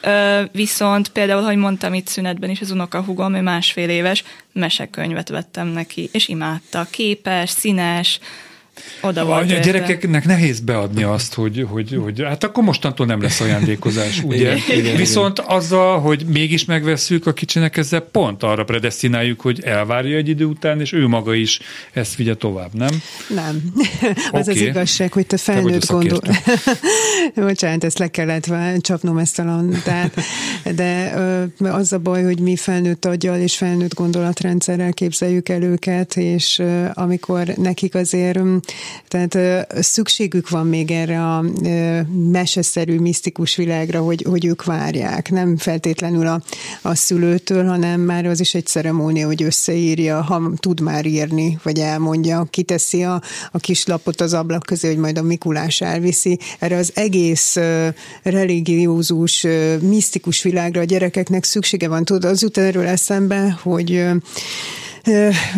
viszont 0.52 1.10
például, 1.10 1.44
hogy 1.44 1.58
mondtam 1.58 1.94
itt 1.94 2.08
szünetben 2.08 2.50
is, 2.50 2.62
az 2.62 2.72
unokahugom, 2.72 3.36
ő 3.36 3.42
másfél 3.42 3.90
éves, 3.90 4.24
mesekönyvet 4.54 5.30
vettem 5.30 5.68
neki, 5.68 6.10
és 6.12 6.28
imádta, 6.28 6.88
képes, 6.90 7.50
színes, 7.50 8.20
oda 9.02 9.26
volt. 9.26 9.52
A 9.52 9.60
gyerekeknek 9.60 10.26
nehéz 10.26 10.60
beadni 10.60 11.04
azt, 11.04 11.34
hogy, 11.34 11.66
hogy, 11.70 11.98
hogy 12.04 12.24
hát 12.24 12.44
akkor 12.44 12.64
mostantól 12.64 13.06
nem 13.06 13.22
lesz 13.22 13.40
ajándékozás, 13.40 14.22
ugye? 14.26 14.56
Igen, 14.56 14.78
igen, 14.80 14.96
Viszont 14.96 15.38
igen. 15.38 15.52
azzal, 15.52 16.00
hogy 16.00 16.26
mégis 16.26 16.66
megveszünk 16.66 17.28
a 17.28 17.34
kicsinek, 17.34 17.78
ezzel 17.78 18.00
pont 18.00 18.44
arra 18.44 18.64
predestináljuk, 18.64 19.42
hogy 19.42 19.64
elvárja 19.64 20.18
egy 20.18 20.30
idő 20.30 20.46
után, 20.46 20.80
és 20.80 20.94
ő 20.94 21.08
maga 21.08 21.34
is 21.34 21.60
ezt 21.92 22.16
vigye 22.16 22.36
tovább, 22.36 22.74
nem? 22.74 23.02
Nem. 23.28 23.62
az 24.32 24.48
okay. 24.48 24.54
az 24.54 24.62
igazság, 24.62 25.14
hogy 25.14 25.28
te 25.28 25.38
felnőtt 25.38 25.86
gondol... 25.86 26.20
Bocsánat, 27.36 27.84
ezt 27.84 28.00
le 28.00 28.08
kellett 28.08 28.48
csapnom 28.80 29.18
ezt 29.18 29.40
a 29.40 29.44
landát, 29.44 30.14
de 30.76 31.14
az 31.60 31.94
a 31.94 31.98
baj, 31.98 32.24
hogy 32.24 32.40
mi 32.40 32.56
felnőtt 32.56 33.06
aggyal 33.06 33.40
és 33.40 33.58
felnőtt 33.58 33.94
gondolatrendszerrel 33.94 34.94
képzeljük 34.94 35.50
el 35.50 35.64
őket, 35.64 36.18
és 36.18 36.62
amikor 36.94 37.48
nekik 37.48 37.96
azért 37.96 38.40
tehát 39.08 39.68
szükségük 39.84 40.50
van 40.50 40.68
még 40.68 40.92
erre 40.92 41.24
a 41.26 41.46
meseszerű, 42.32 43.00
misztikus 43.00 43.56
világra, 43.56 44.02
hogy, 44.02 44.26
hogy 44.30 44.46
ők 44.46 44.64
várják. 44.64 45.32
Nem 45.32 45.58
feltétlenül 45.58 46.28
a, 46.28 46.42
a 46.82 46.96
szülőtől, 46.96 47.66
hanem 47.66 48.02
már 48.02 48.26
az 48.26 48.40
is 48.40 48.54
egy 48.54 48.66
ceremónia, 48.66 49.26
hogy 49.26 49.44
összeírja, 49.44 50.22
ha 50.22 50.52
tud 50.56 50.80
már 50.80 51.06
írni, 51.06 51.60
vagy 51.64 51.80
elmondja, 51.80 52.48
kiteszi 52.50 53.04
a, 53.04 53.22
a 53.52 53.58
kis 53.58 53.86
lapot 53.86 54.22
az 54.22 54.34
ablak 54.34 54.64
közé, 54.64 54.88
hogy 54.88 54.98
majd 54.98 55.18
a 55.18 55.22
Mikulás 55.22 55.82
elviszi. 55.82 56.40
Erre 56.60 56.78
az 56.78 56.92
egész 56.96 57.58
religiózus, 58.24 59.46
misztikus 59.82 60.42
világra 60.42 60.82
a 60.82 60.84
gyerekeknek 60.84 61.44
szüksége 61.44 61.88
van. 61.88 62.06
Tudod, 62.06 62.26
az 62.26 62.42
jut 62.42 62.58
erről 62.58 62.88
eszembe, 62.88 63.60
hogy 63.62 64.06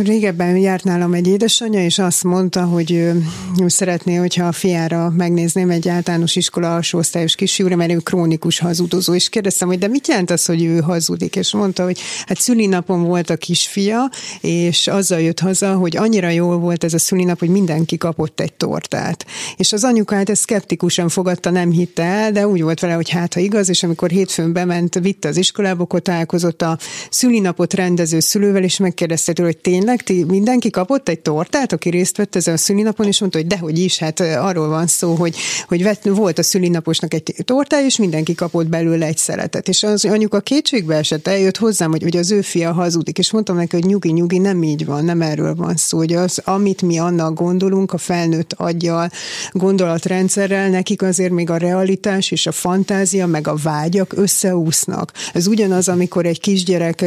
Régebben 0.04 0.58
járt 0.58 0.84
nálam 0.84 1.14
egy 1.14 1.28
édesanyja, 1.28 1.84
és 1.84 2.00
azt 2.00 2.24
mondta, 2.24 2.64
hogy 2.64 2.92
ő, 2.92 3.26
szeretné, 3.68 4.16
hogyha 4.16 4.48
a 4.48 4.52
fiára 4.52 5.10
megnézném 5.18 5.70
egy 5.70 5.90
általános 5.90 6.36
iskola 6.36 6.76
alsó 6.76 6.98
osztályos 6.98 7.36
kisfiúra, 7.36 7.76
mert 7.76 7.92
ő 7.92 7.98
krónikus 7.98 8.60
hazudozó, 8.60 9.14
és 9.14 9.30
kérdeztem, 9.30 9.68
hogy 9.68 9.78
de 9.78 9.88
mit 9.88 10.08
jelent 10.08 10.32
az, 10.32 10.46
hogy 10.46 10.64
ő 10.64 10.80
hazudik? 10.80 11.36
És 11.36 11.54
mondta, 11.54 11.84
hogy 11.84 12.00
hát 12.26 12.40
szülinapon 12.40 13.04
volt 13.04 13.30
a 13.30 13.38
kisfia, 13.38 14.10
és 14.42 14.88
azzal 14.88 15.22
jött 15.22 15.40
haza, 15.40 15.74
hogy 15.74 15.98
annyira 15.98 16.30
jól 16.30 16.58
volt 16.58 16.84
ez 16.84 16.94
a 16.94 17.00
szülinap, 17.00 17.40
hogy 17.40 17.50
mindenki 17.50 17.98
kapott 17.98 18.40
egy 18.40 18.54
tortát. 18.54 19.26
És 19.58 19.74
az 19.74 19.84
anyuka 19.84 20.16
hát 20.16 20.30
ezt 20.30 20.42
szkeptikusan 20.42 21.10
fogadta, 21.10 21.50
nem 21.50 21.72
hitte 21.72 22.04
el, 22.04 22.32
de 22.32 22.48
úgy 22.48 22.62
volt 22.62 22.80
vele, 22.80 22.94
hogy 22.94 23.10
hát 23.10 23.34
ha 23.34 23.40
igaz, 23.40 23.70
és 23.70 23.84
amikor 23.84 24.10
hétfőn 24.10 24.54
bement, 24.54 25.00
vitte 25.00 25.28
az 25.28 25.38
iskolába, 25.38 25.88
találkozott 26.00 26.62
a 26.62 26.78
szülinapot 27.10 27.74
rendező 27.74 28.20
szülővel, 28.20 28.64
és 28.64 28.78
megkérdezte 28.78 29.33
tőle, 29.34 29.48
hogy 29.48 29.58
tényleg 29.58 30.02
ti, 30.02 30.24
mindenki 30.24 30.70
kapott 30.70 31.10
egy 31.10 31.20
tortát, 31.20 31.74
aki 31.74 31.90
részt 31.90 32.18
vett 32.18 32.36
ezen 32.36 32.54
a 32.54 32.58
szülinapon, 32.58 33.08
és 33.08 33.20
mondta, 33.20 33.38
hogy 33.38 33.48
dehogy 33.48 33.80
is, 33.80 33.98
hát 33.98 34.20
arról 34.20 34.68
van 34.68 34.88
szó, 34.88 35.14
hogy, 35.14 35.36
hogy 35.68 35.84
vett, 35.84 36.04
volt 36.04 36.40
a 36.40 36.44
szülinaposnak 36.44 37.14
egy 37.14 37.36
tortája, 37.46 37.86
és 37.86 37.98
mindenki 37.98 38.36
kapott 38.36 38.68
belőle 38.68 39.06
egy 39.06 39.18
szeretet. 39.18 39.68
És 39.68 39.84
az 39.84 40.06
anyuka 40.06 40.40
kétségbe 40.40 40.96
esett, 40.96 41.28
eljött 41.28 41.58
hozzám, 41.58 41.92
hogy, 41.92 42.04
hogy 42.04 42.18
az 42.18 42.32
ő 42.32 42.42
fia 42.42 42.72
hazudik, 42.72 43.18
és 43.18 43.32
mondtam 43.32 43.56
neki, 43.56 43.76
hogy 43.76 43.86
nyugi, 43.86 44.12
nyugi, 44.12 44.38
nem 44.38 44.64
így 44.64 44.86
van, 44.86 45.06
nem 45.06 45.22
erről 45.22 45.56
van 45.56 45.76
szó, 45.76 45.98
hogy 45.98 46.14
az, 46.14 46.42
amit 46.44 46.82
mi 46.82 47.00
annak 47.00 47.34
gondolunk, 47.34 47.94
a 47.94 47.98
felnőtt 47.98 48.54
aggyal, 48.54 49.10
gondolatrendszerrel, 49.52 50.70
nekik 50.70 51.02
azért 51.02 51.32
még 51.32 51.50
a 51.50 51.58
realitás 51.58 52.32
és 52.32 52.48
a 52.48 52.52
fantázia, 52.52 53.28
meg 53.28 53.48
a 53.48 53.56
vágyak 53.64 54.14
összeúsznak. 54.16 55.12
Ez 55.34 55.48
ugyanaz, 55.48 55.88
amikor 55.88 56.26
egy 56.26 56.40
kisgyerek 56.40 57.06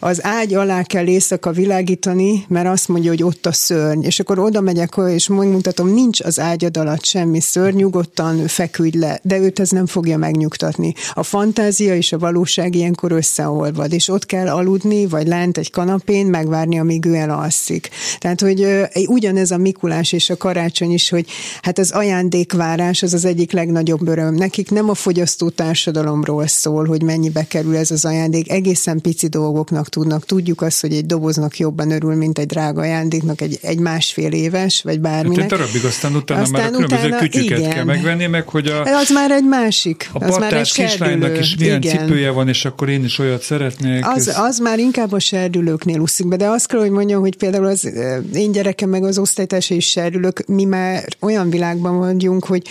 az 0.00 0.24
ágy 0.24 0.54
alá 0.54 0.82
kell 0.96 1.06
éjszaka 1.06 1.52
világítani, 1.52 2.44
mert 2.48 2.68
azt 2.68 2.88
mondja, 2.88 3.10
hogy 3.10 3.22
ott 3.22 3.46
a 3.46 3.52
szörny, 3.52 4.02
és 4.02 4.20
akkor 4.20 4.38
oda 4.38 4.60
megyek, 4.60 4.94
és 5.08 5.28
megmutatom, 5.28 5.94
nincs 5.94 6.20
az 6.20 6.40
ágyad 6.40 6.76
alatt 6.76 7.04
semmi 7.04 7.40
szörny, 7.40 7.76
nyugodtan 7.76 8.46
feküdj 8.46 8.98
le, 8.98 9.20
de 9.22 9.38
őt 9.38 9.60
ez 9.60 9.70
nem 9.70 9.86
fogja 9.86 10.16
megnyugtatni. 10.16 10.94
A 11.12 11.22
fantázia 11.22 11.96
és 11.96 12.12
a 12.12 12.18
valóság 12.18 12.74
ilyenkor 12.74 13.12
összeolvad, 13.12 13.92
és 13.92 14.08
ott 14.08 14.26
kell 14.26 14.48
aludni, 14.48 15.06
vagy 15.06 15.26
lent 15.26 15.58
egy 15.58 15.70
kanapén, 15.70 16.26
megvárni, 16.26 16.78
amíg 16.78 17.04
ő 17.04 17.14
elalszik. 17.14 17.88
Tehát, 18.18 18.40
hogy 18.40 18.66
ugyanez 19.06 19.50
a 19.50 19.56
Mikulás 19.56 20.12
és 20.12 20.30
a 20.30 20.36
karácsony 20.36 20.92
is, 20.92 21.08
hogy 21.08 21.26
hát 21.62 21.78
az 21.78 21.90
ajándékvárás 21.90 23.02
az 23.02 23.14
az 23.14 23.24
egyik 23.24 23.52
legnagyobb 23.52 24.08
öröm. 24.08 24.34
Nekik 24.34 24.70
nem 24.70 24.88
a 24.88 24.94
fogyasztó 24.94 25.48
társadalomról 25.48 26.46
szól, 26.46 26.84
hogy 26.86 27.02
mennyibe 27.02 27.46
kerül 27.46 27.76
ez 27.76 27.90
az 27.90 28.04
ajándék, 28.04 28.50
egészen 28.50 29.00
pici 29.00 29.26
dolgoknak 29.26 29.88
tudnak. 29.88 30.24
Tudjuk 30.24 30.62
azt, 30.62 30.80
hogy 30.86 30.96
egy 30.96 31.06
doboznak 31.06 31.58
jobban 31.58 31.90
örül, 31.90 32.14
mint 32.14 32.38
egy 32.38 32.46
drága 32.46 32.80
ajándéknak, 32.80 33.40
egy, 33.40 33.58
egy 33.62 33.78
másfél 33.78 34.32
éves, 34.32 34.82
vagy 34.82 35.00
bárminek. 35.00 35.40
Hát 35.40 35.58
darabig, 35.58 35.84
aztán 35.84 36.14
utána 36.14 36.40
aztán 36.40 36.60
már 36.60 36.68
a 36.68 36.74
különböző 36.74 37.06
utána, 37.06 37.22
kütyüket 37.22 37.58
igen. 37.58 37.70
kell 37.70 37.84
megvenni, 37.84 38.26
meg 38.26 38.48
hogy 38.48 38.66
a... 38.66 38.82
Az 38.82 39.10
már 39.10 39.30
egy 39.30 39.44
másik. 39.44 40.10
A 40.12 40.24
az 40.24 40.36
már 40.36 40.52
egy 40.52 40.72
kislánynak 40.72 41.38
is 41.38 41.56
milyen 41.56 41.82
igen. 41.82 41.98
cipője 41.98 42.30
van, 42.30 42.48
és 42.48 42.64
akkor 42.64 42.88
én 42.88 43.04
is 43.04 43.18
olyat 43.18 43.42
szeretnék. 43.42 44.06
Az, 44.06 44.28
ez... 44.28 44.38
az 44.38 44.58
már 44.58 44.78
inkább 44.78 45.12
a 45.12 45.18
serdülőknél 45.18 45.98
úszik 45.98 46.28
be, 46.28 46.36
de 46.36 46.46
azt 46.46 46.66
kell, 46.66 46.80
hogy 46.80 46.90
mondjam, 46.90 47.20
hogy 47.20 47.36
például 47.36 47.66
az 47.66 47.92
én 48.34 48.52
gyerekem 48.52 48.88
meg 48.88 49.04
az 49.04 49.18
osztálytársa 49.18 49.74
is 49.74 49.90
serdülők, 49.90 50.46
mi 50.46 50.64
már 50.64 51.04
olyan 51.20 51.50
világban 51.50 51.98
vagyunk, 51.98 52.44
hogy 52.44 52.62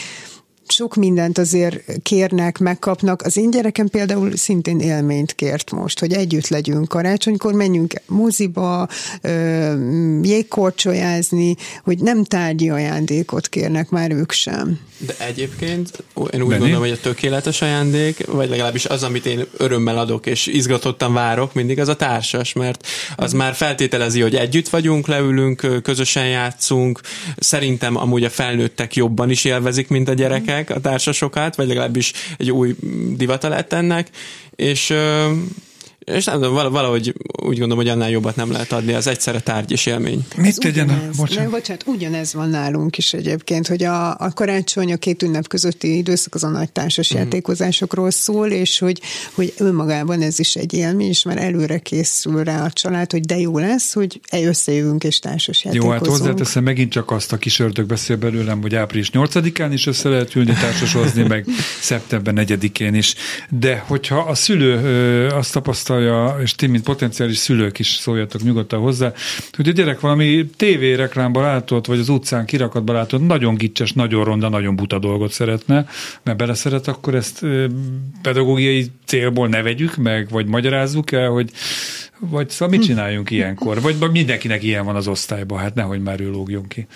sok 0.68 0.96
mindent 0.96 1.38
azért 1.38 2.02
kérnek, 2.04 2.58
megkapnak. 2.58 3.22
Az 3.22 3.38
én 3.38 3.52
gyerekem 3.52 3.88
például 3.88 4.36
szintén 4.36 4.80
élményt 4.80 5.36
kért 5.36 5.72
most, 5.72 6.00
hogy 6.00 6.14
együtt 6.14 6.48
legyünk 6.48 6.88
karácsonykor, 6.88 7.54
menjünk 7.54 7.94
moziba, 8.08 8.88
jégkorcsolyázni, 10.22 11.56
hogy 11.84 12.00
nem 12.00 12.24
tárgyi 12.24 12.70
ajándékot 12.70 13.48
kérnek 13.48 13.90
már 13.90 14.12
ők 14.12 14.32
sem. 14.32 14.80
De 14.98 15.14
egyébként 15.18 16.04
én 16.16 16.24
úgy 16.42 16.48
Benni? 16.48 16.48
gondolom, 16.48 16.80
hogy 16.80 16.92
a 16.92 17.00
tökéletes 17.00 17.62
ajándék, 17.62 18.26
vagy 18.26 18.50
legalábbis 18.50 18.86
az, 18.86 19.04
amit 19.04 19.26
én 19.26 19.46
örömmel 19.58 19.98
adok 19.98 20.26
és 20.26 20.48
izgatottan 20.48 21.14
várok, 21.14 21.54
mindig 21.54 21.80
az 21.80 21.88
a 21.88 21.96
társas, 21.96 22.54
mert 22.54 22.88
az 23.16 23.34
már 23.34 23.54
feltételezi, 23.54 24.22
hogy 24.22 24.36
együtt 24.36 24.70
vagyunk, 24.70 25.08
leülünk, 25.08 25.82
közösen 25.84 26.28
játszunk. 26.28 27.00
Szerintem 27.38 27.96
amúgy 27.96 28.24
a 28.24 28.30
felnőttek 28.30 28.96
jobban 28.96 29.30
is 29.30 29.46
élvezik, 29.46 29.88
mint 29.88 30.10
a 30.10 30.14
gyerekek 30.14 30.55
a 30.70 30.80
társasokat, 30.80 31.56
vagy 31.56 31.68
legalábbis 31.68 32.14
egy 32.38 32.52
új 32.52 32.76
divata 33.16 33.48
lett 33.48 33.74
ennek, 33.74 34.10
és 34.56 34.94
és 36.06 36.26
nem 36.26 36.36
tudom, 36.36 36.54
valahogy 36.54 37.14
úgy 37.44 37.60
gondolom, 37.60 37.78
hogy 37.78 37.88
annál 37.88 38.10
jobbat 38.10 38.36
nem 38.36 38.52
lehet 38.52 38.72
adni, 38.72 38.94
az 38.94 39.08
egyszerre 39.08 39.40
tárgy 39.40 39.72
és 39.72 39.86
élmény. 39.86 40.26
Mit 40.38 40.60
tegyen? 40.60 40.86
Ugyanez, 40.86 41.16
bocsánat. 41.16 41.44
Nem, 41.44 41.52
bocsánat, 41.52 41.84
ugyanez 41.88 42.34
van 42.34 42.50
nálunk 42.50 42.98
is 42.98 43.14
egyébként, 43.14 43.68
hogy 43.68 43.84
a, 43.84 44.18
a 44.18 44.32
karácsony, 44.34 44.94
a 44.94 44.98
két 44.98 45.24
ünnep 45.24 45.48
közötti 45.48 45.98
időszak 45.98 46.36
az 46.36 46.44
a 46.44 46.50
nagy 46.50 46.72
társas 46.72 47.14
mm. 47.14 47.18
játékozásokról 47.18 48.12
szól, 48.12 48.48
és 48.48 48.80
hogy, 48.80 49.02
hogy 49.34 49.54
önmagában 49.58 50.22
ez 50.22 50.40
is 50.40 50.56
egy 50.56 50.74
élmény, 50.74 51.08
és 51.08 51.24
már 51.24 51.38
előre 51.38 51.80
készül 51.80 52.44
rá 52.44 52.64
a 52.64 52.72
család, 52.72 53.12
hogy 53.12 53.22
de 53.22 53.38
jó 53.38 53.58
lesz, 53.58 53.94
hogy 53.94 54.20
összejövünk 54.32 55.04
és 55.04 55.20
társas 55.20 55.64
játékozunk. 55.64 55.94
Jó, 55.94 56.00
hát 56.00 56.18
hozzáteszem 56.20 56.64
megint 56.64 56.92
csak 56.92 57.12
azt 57.12 57.34
a 57.34 57.38
kis 57.38 57.60
ördög 57.60 57.86
beszél 57.86 58.16
belőlem, 58.16 58.62
hogy 58.62 58.76
április 58.76 59.10
8-án 59.14 59.70
is 59.72 59.88
össze 59.88 60.10
lehet 60.10 60.36
ülni 60.36 60.54
társasozni, 60.54 61.24
meg 61.24 61.46
szeptember 61.82 62.34
4-én 62.38 62.94
is. 62.94 63.16
De 63.50 63.84
hogyha 63.88 64.18
a 64.18 64.36
szülő 64.36 65.28
azt 65.28 65.54
tapasztal, 65.54 65.95
tapasztalja, 65.96 66.42
és 66.42 66.56
ti, 66.56 66.68
mint 66.68 66.84
potenciális 66.84 67.38
szülők 67.38 67.80
is 67.80 67.88
szóljatok 67.88 68.44
nyugodtan 68.44 68.80
hozzá, 68.80 69.14
hogy 69.52 69.68
a 69.68 69.72
gyerek 69.72 70.00
valami 70.00 70.46
tévéreklámban 70.58 71.44
látott, 71.44 71.86
vagy 71.86 72.00
az 72.00 72.10
utcán 72.10 72.46
kirakatban 72.46 72.96
látott, 72.96 73.28
nagyon 73.28 73.56
gicses, 73.56 73.94
nagyon 73.94 74.24
ronda, 74.24 74.50
nagyon 74.50 74.76
buta 74.76 75.00
dolgot 75.00 75.32
szeretne, 75.32 75.88
mert 76.24 76.38
beleszeret, 76.38 76.88
akkor 76.88 77.16
ezt 77.16 77.46
pedagógiai 78.22 78.92
célból 79.06 79.48
ne 79.48 79.62
vegyük 79.62 79.96
meg, 79.96 80.30
vagy 80.30 80.46
magyarázzuk 80.46 81.12
el, 81.12 81.30
hogy 81.30 81.50
vagy 82.20 82.50
szóval 82.50 82.78
mit 82.78 82.86
csináljunk 82.86 83.32
ilyenkor? 83.32 83.82
Vagy 83.82 84.12
mindenkinek 84.12 84.64
ilyen 84.64 84.86
van 84.86 84.96
az 84.96 85.08
osztályban, 85.08 85.60
hát 85.60 85.76
nehogy 85.76 86.02
már 86.02 86.22
ő 86.22 86.30
lógjon 86.30 86.68
ki. 86.68 86.88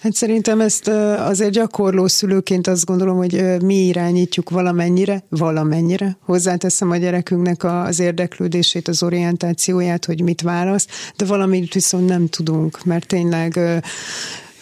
Hát 0.00 0.14
szerintem 0.14 0.60
ezt 0.60 0.88
azért 1.18 1.50
gyakorló 1.50 2.06
szülőként 2.06 2.66
azt 2.66 2.84
gondolom, 2.84 3.16
hogy 3.16 3.62
mi 3.62 3.74
irányítjuk 3.74 4.50
valamennyire, 4.50 5.24
valamennyire. 5.28 6.16
Hozzáteszem 6.20 6.90
a 6.90 6.96
gyerekünknek 6.96 7.64
az 7.64 8.00
érdeklődését, 8.00 8.88
az 8.88 9.02
orientációját, 9.02 10.04
hogy 10.04 10.22
mit 10.22 10.40
választ, 10.40 10.90
de 11.16 11.24
valamit 11.24 11.74
viszont 11.74 12.08
nem 12.08 12.26
tudunk, 12.28 12.84
mert 12.84 13.06
tényleg 13.06 13.58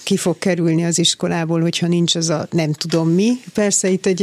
ki 0.04 0.16
fog 0.16 0.38
kerülni 0.38 0.84
az 0.84 0.98
iskolából, 0.98 1.60
hogyha 1.60 1.86
nincs 1.86 2.14
az 2.14 2.28
a 2.28 2.46
nem 2.50 2.72
tudom 2.72 3.08
mi. 3.08 3.40
Persze 3.54 3.88
itt 3.88 4.06
egy, 4.06 4.22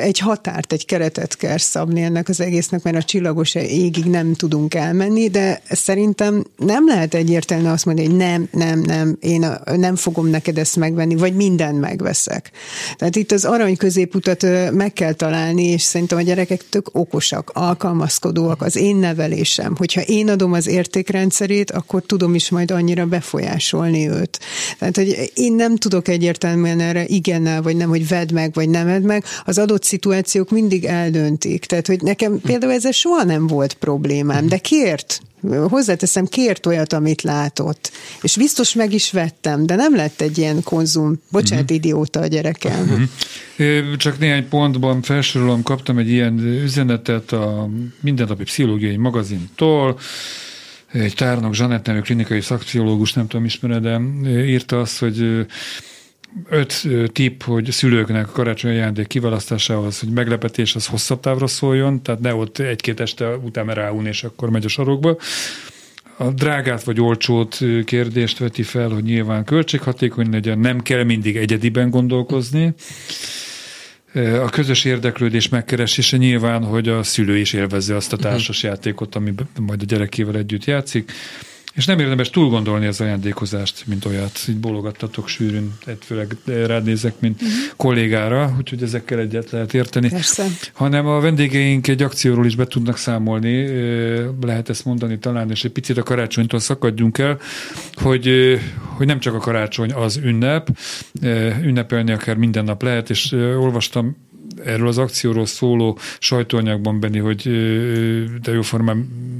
egy 0.00 0.18
határt, 0.18 0.72
egy 0.72 0.84
keretet 0.84 1.36
kell 1.36 1.58
szabni 1.58 2.02
ennek 2.02 2.28
az 2.28 2.40
egésznek, 2.40 2.82
mert 2.82 2.96
a 2.96 3.02
csillagos 3.02 3.54
égig 3.54 4.04
nem 4.04 4.34
tudunk 4.34 4.74
elmenni, 4.74 5.28
de 5.28 5.62
szerintem 5.70 6.44
nem 6.56 6.86
lehet 6.86 7.14
egyértelműen 7.14 7.72
azt 7.72 7.84
mondani, 7.84 8.08
hogy 8.08 8.16
nem, 8.16 8.48
nem, 8.50 8.80
nem, 8.80 9.16
én 9.20 9.46
nem 9.76 9.96
fogom 9.96 10.26
neked 10.26 10.58
ezt 10.58 10.76
megvenni, 10.76 11.14
vagy 11.14 11.34
mindent 11.34 11.80
megveszek. 11.80 12.50
Tehát 12.96 13.16
itt 13.16 13.32
az 13.32 13.44
arany 13.44 13.76
középutat 13.76 14.46
meg 14.72 14.92
kell 14.92 15.12
találni, 15.12 15.64
és 15.64 15.82
szerintem 15.82 16.18
a 16.18 16.22
gyerekek 16.22 16.68
tök 16.68 16.88
okosak, 16.92 17.50
alkalmazkodóak, 17.54 18.62
az 18.62 18.76
én 18.76 18.96
nevelésem. 18.96 19.76
Hogyha 19.76 20.00
én 20.00 20.28
adom 20.28 20.52
az 20.52 20.66
értékrendszerét, 20.66 21.70
akkor 21.70 22.02
tudom 22.06 22.34
is 22.34 22.50
majd 22.50 22.70
annyira 22.70 23.06
befolyásolni 23.06 24.08
őt. 24.08 24.40
Tehát, 24.78 24.96
hogy 24.96 25.13
én 25.34 25.52
nem 25.52 25.76
tudok 25.76 26.08
egyértelműen 26.08 26.80
erre 26.80 27.04
igennel, 27.06 27.62
vagy 27.62 27.76
nem, 27.76 27.88
hogy 27.88 28.08
vedd 28.08 28.32
meg, 28.32 28.54
vagy 28.54 28.68
nem 28.68 28.86
vedd 28.86 29.02
meg. 29.02 29.24
Az 29.44 29.58
adott 29.58 29.84
szituációk 29.84 30.50
mindig 30.50 30.84
eldöntik. 30.84 31.64
Tehát, 31.64 31.86
hogy 31.86 32.02
nekem 32.02 32.40
például 32.40 32.72
ezzel 32.72 32.92
soha 32.92 33.24
nem 33.24 33.46
volt 33.46 33.74
problémám, 33.74 34.48
de 34.48 34.58
kért, 34.58 35.20
hozzáteszem, 35.68 36.26
kért 36.26 36.66
olyat, 36.66 36.92
amit 36.92 37.22
látott. 37.22 37.90
És 38.22 38.36
biztos 38.36 38.74
meg 38.74 38.92
is 38.92 39.12
vettem, 39.12 39.66
de 39.66 39.74
nem 39.74 39.96
lett 39.96 40.20
egy 40.20 40.38
ilyen 40.38 40.62
konzum, 40.62 41.20
bocsánat, 41.30 41.64
uh-huh. 41.64 41.76
idióta 41.76 42.20
a 42.20 42.26
gyerekem. 42.26 43.08
Uh-huh. 43.56 43.96
Csak 43.96 44.18
néhány 44.18 44.48
pontban 44.48 45.02
felsorolom, 45.02 45.62
kaptam 45.62 45.98
egy 45.98 46.10
ilyen 46.10 46.38
üzenetet 46.38 47.32
a 47.32 47.68
mindennapi 48.00 48.42
pszichológiai 48.42 48.96
magazintól, 48.96 49.98
egy 50.94 51.14
tárnok, 51.14 51.54
Zsanett 51.54 51.86
nevű 51.86 52.00
klinikai 52.00 52.40
szakpszichológus, 52.40 53.12
nem 53.12 53.26
tudom, 53.26 53.44
ismered, 53.44 53.82
de 53.82 54.00
írta 54.44 54.80
azt, 54.80 54.98
hogy 54.98 55.46
öt 56.48 56.88
tip, 57.12 57.42
hogy 57.42 57.70
szülőknek 57.70 58.28
a 58.28 58.32
karácsonyi 58.32 58.74
ajándék 58.74 59.06
kiválasztásához, 59.06 60.00
hogy 60.00 60.08
meglepetés 60.08 60.74
az 60.74 60.86
hosszabb 60.86 61.20
távra 61.20 61.46
szóljon, 61.46 62.02
tehát 62.02 62.20
ne 62.20 62.34
ott 62.34 62.58
egy-két 62.58 63.00
este 63.00 63.36
után 63.36 63.66
ráulni, 63.66 64.08
és 64.08 64.24
akkor 64.24 64.50
megy 64.50 64.64
a 64.64 64.68
sarokba. 64.68 65.16
A 66.16 66.30
drágát 66.30 66.84
vagy 66.84 67.00
olcsót 67.00 67.58
kérdést 67.84 68.38
veti 68.38 68.62
fel, 68.62 68.88
hogy 68.88 69.02
nyilván 69.02 69.44
költséghatékony 69.44 70.30
legyen, 70.30 70.58
nem 70.58 70.80
kell 70.80 71.04
mindig 71.04 71.36
egyediben 71.36 71.90
gondolkozni 71.90 72.74
a 74.14 74.48
közös 74.50 74.84
érdeklődés 74.84 75.48
megkeresése 75.48 76.16
nyilván, 76.16 76.64
hogy 76.64 76.88
a 76.88 77.02
szülő 77.02 77.38
is 77.38 77.52
élvezze 77.52 77.96
azt 77.96 78.12
a 78.12 78.16
társas 78.16 78.62
játékot, 78.62 79.14
amiben 79.14 79.48
majd 79.60 79.82
a 79.82 79.84
gyerekével 79.84 80.36
együtt 80.36 80.64
játszik. 80.64 81.12
És 81.74 81.86
nem 81.86 81.98
érdemes 81.98 82.30
túl 82.30 82.48
gondolni 82.48 82.86
az 82.86 83.00
ajándékozást, 83.00 83.86
mint 83.86 84.04
olyat. 84.04 84.38
Így 84.48 84.56
bólogattatok 84.56 85.28
sűrűn, 85.28 85.72
főleg 86.00 86.36
rád 86.44 86.84
nézek, 86.84 87.20
mint 87.20 87.42
uh-huh. 87.42 87.56
kollégára, 87.76 88.54
úgyhogy 88.58 88.82
ezekkel 88.82 89.18
egyet 89.18 89.50
lehet 89.50 89.74
érteni. 89.74 90.08
Persze. 90.08 90.46
Hanem 90.72 91.06
a 91.06 91.20
vendégeink 91.20 91.88
egy 91.88 92.02
akcióról 92.02 92.46
is 92.46 92.56
be 92.56 92.66
tudnak 92.66 92.96
számolni, 92.96 93.66
lehet 94.40 94.68
ezt 94.68 94.84
mondani 94.84 95.18
talán, 95.18 95.50
és 95.50 95.64
egy 95.64 95.72
picit 95.72 95.96
a 95.96 96.02
karácsonytól 96.02 96.60
szakadjunk 96.60 97.18
el, 97.18 97.38
hogy, 97.92 98.58
hogy 98.78 99.06
nem 99.06 99.18
csak 99.18 99.34
a 99.34 99.38
karácsony 99.38 99.92
az 99.92 100.16
ünnep, 100.16 100.78
ünnepelni 101.62 102.12
akár 102.12 102.36
minden 102.36 102.64
nap 102.64 102.82
lehet, 102.82 103.10
és 103.10 103.32
olvastam 103.32 104.16
erről 104.64 104.88
az 104.88 104.98
akcióról 104.98 105.46
szóló 105.46 105.98
sajtóanyagban, 106.18 107.00
Benni, 107.00 107.18
hogy 107.18 107.42
de 108.42 108.52
jó 108.52 108.62
formán 108.62 108.96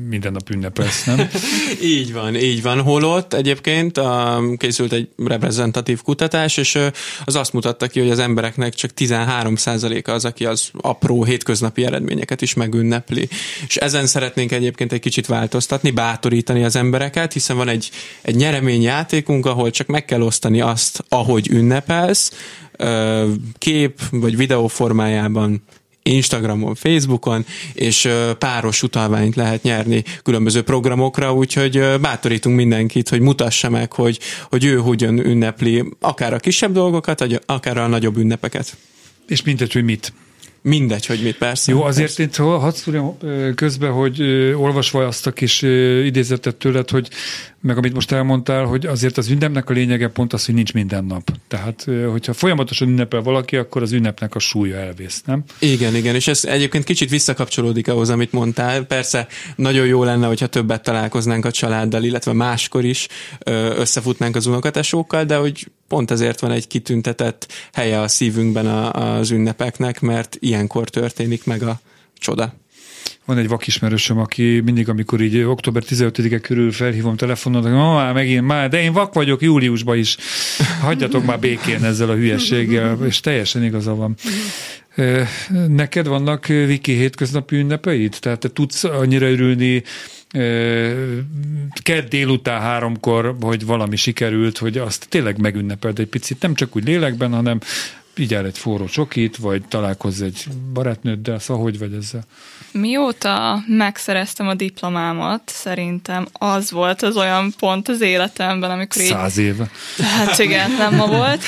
minden 0.09 0.33
nap 0.33 0.51
ünnepelsz, 0.51 1.05
nem? 1.05 1.29
így 1.83 2.13
van, 2.13 2.37
így 2.37 2.63
van. 2.63 2.81
Holott 2.81 3.35
egyébként 3.35 4.01
készült 4.57 4.93
egy 4.93 5.09
reprezentatív 5.17 6.03
kutatás, 6.03 6.57
és 6.57 6.79
az 7.25 7.37
azt 7.37 7.53
mutatta 7.53 7.87
ki, 7.87 8.01
hogy 8.01 8.11
az 8.11 8.19
embereknek 8.19 8.75
csak 8.75 8.91
13%-a 8.97 10.11
az, 10.11 10.25
aki 10.25 10.45
az 10.45 10.71
apró 10.73 11.25
hétköznapi 11.25 11.85
eredményeket 11.85 12.43
is 12.43 12.55
megünnepli. 12.55 13.29
És 13.67 13.77
ezen 13.77 14.07
szeretnénk 14.07 14.53
egyébként 14.53 14.93
egy 14.93 15.01
kicsit 15.01 15.27
változtatni, 15.27 15.91
bátorítani 15.91 16.65
az 16.65 16.77
embereket, 16.77 17.33
hiszen 17.33 17.57
van 17.57 17.69
egy, 17.69 17.91
egy 18.23 18.35
nyereményjátékunk, 18.35 19.47
ahol 19.47 19.71
csak 19.71 19.87
meg 19.87 20.05
kell 20.05 20.23
osztani 20.23 20.61
azt, 20.61 21.05
ahogy 21.09 21.49
ünnepelsz, 21.51 22.33
kép 23.59 24.01
vagy 24.11 24.37
videó 24.37 24.67
formájában 24.67 25.63
Instagramon, 26.03 26.75
Facebookon, 26.75 27.45
és 27.73 28.09
páros 28.39 28.83
utalványt 28.83 29.37
lehet 29.37 29.63
nyerni 29.63 30.05
különböző 30.23 30.63
programokra, 30.63 31.35
úgyhogy 31.35 31.85
bátorítunk 32.01 32.57
mindenkit, 32.57 33.09
hogy 33.09 33.21
mutassa 33.21 33.71
meg, 33.71 33.93
hogy, 33.93 34.19
hogy 34.43 34.65
ő 34.65 34.77
hogyan 34.77 35.27
ünnepli 35.27 35.85
akár 36.01 36.33
a 36.33 36.39
kisebb 36.39 36.73
dolgokat, 36.73 37.43
akár 37.47 37.77
a 37.77 37.87
nagyobb 37.87 38.17
ünnepeket. 38.17 38.77
És 39.29 39.43
mindegy, 39.43 39.73
hogy 39.73 39.85
mit. 39.85 40.13
Mindegy, 40.67 41.07
hogy 41.07 41.23
mit 41.23 41.37
persze. 41.37 41.73
Jó, 41.73 41.83
azért 41.83 42.17
persze. 42.17 42.43
én 42.43 42.49
hadd 42.49 42.73
szúrjam 42.73 43.17
közben, 43.55 43.91
hogy 43.91 44.23
olvasva 44.57 45.07
azt 45.07 45.27
a 45.27 45.33
kis 45.33 45.63
idézetet 46.05 46.57
tőled, 46.57 46.91
hogy 46.91 47.09
meg 47.61 47.77
amit 47.77 47.95
most 47.95 48.13
elmondtál, 48.13 48.65
hogy 48.65 48.87
azért 48.87 49.19
az 49.19 49.29
ünnepnek 49.29 49.71
a 49.71 49.73
lényege 49.73 50.09
pont 50.09 50.33
az, 50.33 50.47
hogy 50.47 50.55
nincs 50.55 50.73
minden 50.73 51.05
nap. 51.05 51.31
Tehát, 51.49 51.87
hogyha 52.11 52.33
folyamatosan 52.33 52.89
ünnepel 52.89 53.21
valaki, 53.23 53.57
akkor 53.57 53.83
az 53.83 53.93
ünnepnek 53.93 54.35
a 54.35 54.39
súlya 54.39 54.77
elvész, 54.77 55.23
nem? 55.27 55.45
Igen, 55.59 55.95
igen, 55.95 56.15
és 56.15 56.29
ez 56.29 56.45
egyébként 56.45 56.85
kicsit 56.85 57.11
visszakapcsolódik 57.11 57.89
ahhoz, 57.89 58.11
amit 58.11 58.33
mondtál. 58.33 58.83
Persze 58.83 59.27
nagyon 59.57 59.87
jó 59.87 60.05
lenne, 60.05 60.27
hogyha 60.27 60.47
többet 60.47 60.83
találkoznánk 60.83 61.45
a 61.45 61.51
családdal, 61.51 62.03
illetve 62.03 62.33
máskor 62.33 62.85
is 62.85 63.09
összefutnánk 63.77 64.37
az 64.37 64.47
unokatesókkal, 64.47 65.25
de 65.25 65.37
hogy 65.37 65.67
pont 65.89 66.11
ezért 66.11 66.41
van 66.41 66.51
egy 66.51 66.67
kitüntetett 66.67 67.53
helye 67.73 68.01
a 68.01 68.09
szívünkben 68.09 68.67
az 68.67 69.31
ünnepeknek, 69.31 70.01
mert 70.01 70.37
ilyenkor 70.41 70.89
történik 70.89 71.45
meg 71.45 71.63
a 71.63 71.81
csoda. 72.19 72.55
Van 73.25 73.39
egy 73.39 73.49
vakismerősöm, 73.49 74.19
aki 74.19 74.61
mindig, 74.61 74.89
amikor 74.89 75.21
így 75.21 75.43
október 75.43 75.83
15-e 75.89 76.39
körül 76.39 76.73
felhívom 76.73 77.17
telefonon, 77.17 77.63
hogy 77.63 77.73
már 77.73 78.13
megint, 78.13 78.47
már, 78.47 78.69
de 78.69 78.83
én 78.83 78.93
vak 78.93 79.15
vagyok 79.15 79.43
júliusban 79.43 79.99
is. 79.99 80.17
Hagyjatok 80.81 81.25
már 81.25 81.39
békén 81.39 81.85
ezzel 81.85 82.11
a 82.11 82.15
hülyességgel, 82.15 82.99
és 83.07 83.21
teljesen 83.21 83.65
igaza 83.65 83.95
van. 83.95 84.17
Neked 85.69 86.07
vannak, 86.07 86.47
Viki, 86.47 86.93
hétköznapi 86.93 87.57
ünnepeid? 87.57 88.17
Tehát 88.21 88.39
te 88.39 88.49
tudsz 88.49 88.85
annyira 88.85 89.31
örülni 89.31 89.83
kedd 91.83 92.09
délután 92.09 92.61
háromkor, 92.61 93.37
hogy 93.41 93.65
valami 93.67 93.97
sikerült, 93.97 94.59
hogy 94.59 94.79
azt 94.79 95.07
tényleg 95.09 95.39
megünnepeld 95.39 95.99
egy 95.99 96.07
picit, 96.07 96.43
nem 96.43 96.55
csak 96.55 96.77
úgy 96.77 96.85
lélekben, 96.85 97.33
hanem 97.33 97.61
vigyál 98.15 98.47
egy 98.47 98.59
forró 98.59 98.85
csokit, 98.85 99.37
vagy 99.37 99.63
találkozz 99.69 100.23
egy 100.23 100.45
barátnőddel, 100.73 101.39
szóval 101.39 101.63
hogy 101.63 101.79
vagy 101.79 101.93
ezzel? 101.93 102.25
Mióta 102.79 103.63
megszereztem 103.67 104.49
a 104.49 104.55
diplomámat, 104.55 105.43
szerintem 105.47 106.27
az 106.33 106.71
volt 106.71 107.03
az 107.03 107.17
olyan 107.17 107.53
pont 107.59 107.89
az 107.89 108.01
életemben, 108.01 108.71
amikor 108.71 109.03
így... 109.03 109.09
Száz 109.09 109.39
éve. 109.39 109.71
Hát 110.19 110.39
igen, 110.39 110.71
nem 110.71 110.95
ma 110.95 111.07
volt. 111.07 111.43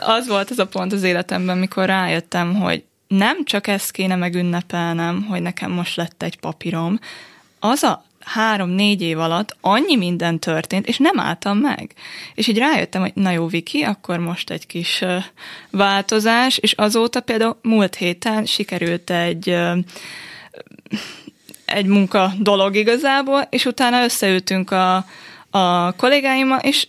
Az 0.00 0.28
volt 0.28 0.50
az 0.50 0.58
a 0.58 0.66
pont 0.66 0.92
az 0.92 1.02
életemben, 1.02 1.58
mikor 1.58 1.86
rájöttem, 1.86 2.54
hogy 2.54 2.84
nem 3.08 3.44
csak 3.44 3.66
ezt 3.66 3.90
kéne 3.90 4.16
megünnepelnem, 4.16 5.22
hogy 5.22 5.42
nekem 5.42 5.70
most 5.70 5.96
lett 5.96 6.22
egy 6.22 6.38
papírom, 6.38 6.98
az 7.58 7.82
a 7.82 8.04
három-négy 8.24 9.02
év 9.02 9.18
alatt 9.18 9.56
annyi 9.60 9.96
minden 9.96 10.38
történt, 10.38 10.86
és 10.86 10.98
nem 10.98 11.20
álltam 11.20 11.58
meg. 11.58 11.92
És 12.34 12.46
így 12.46 12.58
rájöttem, 12.58 13.00
hogy 13.00 13.12
na 13.14 13.30
jó, 13.30 13.46
Viki, 13.46 13.82
akkor 13.82 14.18
most 14.18 14.50
egy 14.50 14.66
kis 14.66 15.04
változás, 15.70 16.58
és 16.58 16.72
azóta 16.72 17.20
például 17.20 17.58
múlt 17.62 17.94
héten 17.94 18.44
sikerült 18.44 19.10
egy 19.10 19.56
egy 21.64 21.86
munka 21.86 22.32
dolog 22.38 22.76
igazából, 22.76 23.46
és 23.50 23.64
utána 23.64 24.04
összeültünk 24.04 24.70
a, 24.70 25.04
a 25.50 25.92
kollégáimmal, 25.92 26.58
és 26.58 26.86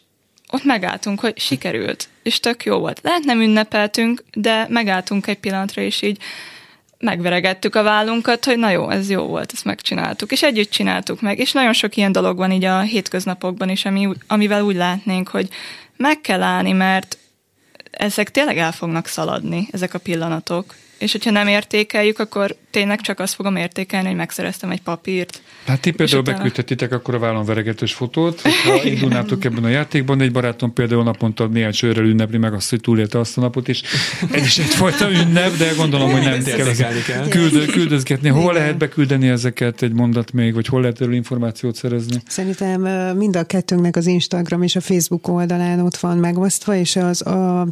ott 0.52 0.64
megálltunk, 0.64 1.20
hogy 1.20 1.40
sikerült, 1.40 2.08
és 2.24 2.40
tök 2.40 2.64
jó 2.64 2.78
volt. 2.78 3.00
Lehet 3.04 3.24
nem 3.24 3.42
ünnepeltünk, 3.42 4.24
de 4.34 4.66
megálltunk 4.70 5.28
egy 5.28 5.40
pillanatra, 5.40 5.82
és 5.82 6.02
így 6.02 6.18
megveregettük 7.00 7.76
a 7.76 7.84
vállunkat, 7.84 8.46
hogy 8.46 8.58
na 8.58 8.70
jó, 8.70 8.90
ez 8.90 9.10
jó 9.10 9.24
volt, 9.24 9.52
ezt 9.54 9.66
megcsináltuk, 9.66 10.32
és 10.32 10.44
együtt 10.44 10.70
csináltuk 10.70 11.22
meg, 11.22 11.40
és 11.40 11.52
nagyon 11.52 11.74
sok 11.74 11.96
ilyen 11.96 12.12
dolog 12.12 12.38
van 12.38 12.52
így 12.52 12.64
a 12.64 12.80
hétköznapokban 12.80 13.70
is, 13.70 13.86
ami, 13.86 14.10
amivel 14.28 14.64
úgy 14.64 14.76
látnénk, 14.76 15.28
hogy 15.28 15.48
meg 15.98 16.22
kell 16.22 16.42
állni, 16.42 16.72
mert 16.72 17.18
ezek 17.92 18.32
tényleg 18.32 18.58
el 18.58 18.72
fognak 18.72 19.08
szaladni, 19.08 19.68
ezek 19.72 19.94
a 19.94 20.00
pillanatok, 20.00 20.76
és 20.98 21.12
hogyha 21.12 21.32
nem 21.32 21.48
értékeljük, 21.48 22.20
akkor 22.20 22.56
tényleg 22.72 23.02
csak 23.02 23.20
azt 23.20 23.34
fogom 23.34 23.56
értékelni, 23.56 24.08
hogy 24.08 24.16
megszereztem 24.16 24.70
egy 24.70 24.82
papírt. 24.82 25.42
Hát 25.66 25.80
ti 25.80 25.92
például 25.92 26.22
utána... 26.22 26.38
beküldhetitek 26.38 26.92
akkor 26.92 27.14
a 27.16 27.20
vállon 27.20 27.46
veregetős 27.46 27.94
fotót, 27.94 28.42
ha 28.66 28.84
indulnátok 28.84 29.46
ebben 29.46 29.64
a 29.64 29.68
játékban, 29.68 30.22
egy 30.22 30.32
barátom 30.32 30.74
például 30.74 31.04
naponta 31.04 31.48
néhány 31.48 31.72
sörrel 31.72 32.06
ünnepli 32.06 32.38
meg 32.38 32.54
azt, 32.54 32.70
hogy 32.70 32.82
túlélte 32.82 33.20
azt 33.20 33.38
a 33.38 33.42
napot 33.42 33.68
is. 33.68 33.82
Ez 34.32 34.46
is 34.46 34.58
egyfajta 34.58 35.12
ünnep, 35.12 35.58
de 35.58 35.72
gondolom, 35.78 36.12
hogy 36.12 36.22
nem 36.22 36.44
kell, 36.44 36.74
kell. 37.06 37.28
Küldö, 37.28 37.66
küldözgetni. 37.66 38.30
Hol 38.30 38.54
lehet 38.54 38.78
beküldeni 38.78 39.28
ezeket 39.28 39.82
egy 39.82 39.94
mondat 39.94 40.32
még, 40.32 40.54
vagy 40.54 40.68
hol 40.68 40.82
lehet 40.82 41.02
erről 41.02 41.14
információt 41.14 41.76
szerezni? 41.76 42.22
Szerintem 42.28 42.82
mind 43.18 43.36
a 43.36 43.44
kettőnknek 43.44 43.96
az 43.96 44.08
Instagram 44.08 44.62
és 44.62 44.76
a 44.76 44.82
Facebook 44.82 45.28
oldalán 45.28 45.80
ott 45.80 45.98
van 45.98 46.18
megosztva, 46.18 46.76
és 46.76 46.96
az 46.96 47.28
a, 47.28 47.62
a 47.62 47.68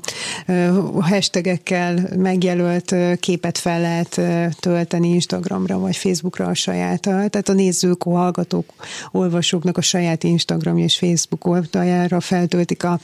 hashtagekkel 1.02 2.10
megjelölt 2.16 2.96
képet 3.20 3.58
fel 3.58 3.82
lehet 3.82 4.22
tölteni 4.60 4.86
Instagramra 4.94 5.80
vagy 5.80 5.96
Facebookra 5.96 6.46
a 6.46 6.54
saját, 6.54 7.02
tehát 7.02 7.50
a 7.50 7.54
nézők, 7.54 8.04
a 8.04 8.10
hallgatók, 8.10 8.74
olvasóknak 9.12 9.78
a 9.78 9.82
saját 9.82 10.24
Instagram 10.24 10.78
és 10.78 10.98
Facebook 10.98 11.46
oldaljára 11.46 12.20
feltöltik 12.20 12.84
a 12.84 13.00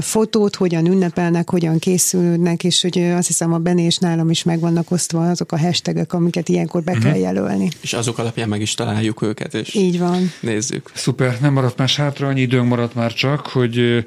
fotót, 0.00 0.56
hogyan 0.56 0.86
ünnepelnek, 0.86 1.50
hogyan 1.50 1.78
készülnek, 1.78 2.64
és 2.64 2.82
hogy 2.82 2.98
azt 2.98 3.26
hiszem 3.26 3.52
a 3.52 3.58
Bené 3.58 3.84
és 3.84 3.96
nálam 3.96 4.30
is 4.30 4.42
meg 4.42 4.60
vannak 4.60 4.90
osztva 4.90 5.30
azok 5.30 5.52
a 5.52 5.58
hashtagek, 5.58 6.12
amiket 6.12 6.48
ilyenkor 6.48 6.82
be 6.82 6.92
uh-huh. 6.92 7.06
kell 7.06 7.20
jelölni. 7.20 7.68
És 7.80 7.92
azok 7.92 8.18
alapján 8.18 8.48
meg 8.48 8.60
is 8.60 8.74
találjuk 8.74 9.22
őket, 9.22 9.54
és 9.54 9.74
Így 9.74 9.98
van. 9.98 10.32
nézzük. 10.40 10.90
Szuper, 10.94 11.38
nem 11.40 11.52
maradt 11.52 11.78
más 11.78 11.96
hátra, 11.96 12.26
annyi 12.26 12.40
időnk 12.40 12.68
maradt 12.68 12.94
már 12.94 13.12
csak, 13.12 13.46
hogy 13.46 14.04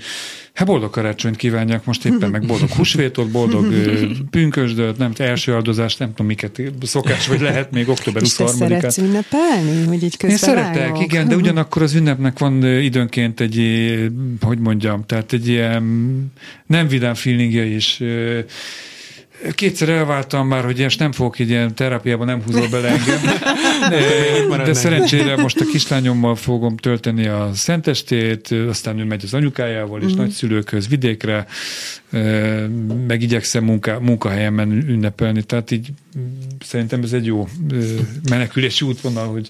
Hát 0.54 0.68
boldog 0.68 0.90
karácsonyt 0.90 1.36
kívánják 1.36 1.86
most 1.86 2.06
éppen, 2.06 2.30
meg 2.30 2.46
boldog 2.46 2.70
húsvétot, 2.70 3.32
boldog 3.32 3.74
pünkösdöt, 4.30 4.98
nem 4.98 5.12
első 5.18 5.54
áldozást, 5.54 6.00
nem 6.00 6.10
tudom 6.10 6.26
miket 6.26 6.62
szokás, 6.82 7.28
vagy 7.28 7.42
lehet 7.42 7.72
még 7.72 7.90
október 7.90 8.22
23-án. 8.26 8.46
És 8.46 8.52
szeretsz 8.52 8.98
ünnepelni, 8.98 9.86
hogy 9.86 10.04
így 10.04 10.16
Én 10.24 10.38
szeretek, 10.38 11.00
igen, 11.00 11.28
de 11.28 11.36
ugyanakkor 11.36 11.82
az 11.82 11.94
ünnepnek 11.94 12.40
van 12.40 12.64
időnként 12.64 13.40
egy, 13.40 13.60
hogy 14.42 14.60
mondjam, 14.60 15.06
tehát 15.06 15.34
egy 15.34 15.48
ilyen 15.48 15.84
nem 16.66 16.88
vidám 16.88 17.14
feelingje 17.14 17.66
is 17.66 18.02
Kétszer 19.56 19.90
elváltam 19.90 20.48
már, 20.48 20.64
hogy 20.64 20.82
ezt 20.82 21.00
nem 21.00 21.12
fogok 21.12 21.40
így 21.40 21.50
ilyen 21.50 21.76
terápiában 21.76 22.26
nem 22.26 22.42
húzol 22.44 22.68
bele 22.70 22.88
engem. 22.88 23.20
De, 24.50 24.64
de 24.64 24.74
szerencsére 24.74 25.36
most 25.36 25.60
a 25.60 25.66
kislányommal 25.66 26.36
fogom 26.36 26.78
tölteni 26.78 27.28
a 27.28 27.52
szentestét, 27.54 28.56
aztán 28.70 29.00
ő 29.00 29.04
megy 29.04 29.22
az 29.24 29.34
anyukájával 29.34 30.02
és 30.02 30.14
mm. 30.14 30.18
nagyszülőkhöz 30.18 30.88
vidékre, 30.88 31.46
meg 33.08 33.22
igyekszem 33.22 33.64
munka, 33.64 34.00
munkahelyemen 34.00 34.72
ünnepelni, 34.72 35.44
tehát 35.44 35.72
így 35.72 35.90
szerintem 36.60 37.04
ez 37.04 37.14
egy 37.14 37.26
jó 37.26 37.48
menekülési 38.30 38.86
útvonal, 38.86 39.28
hogy 39.28 39.50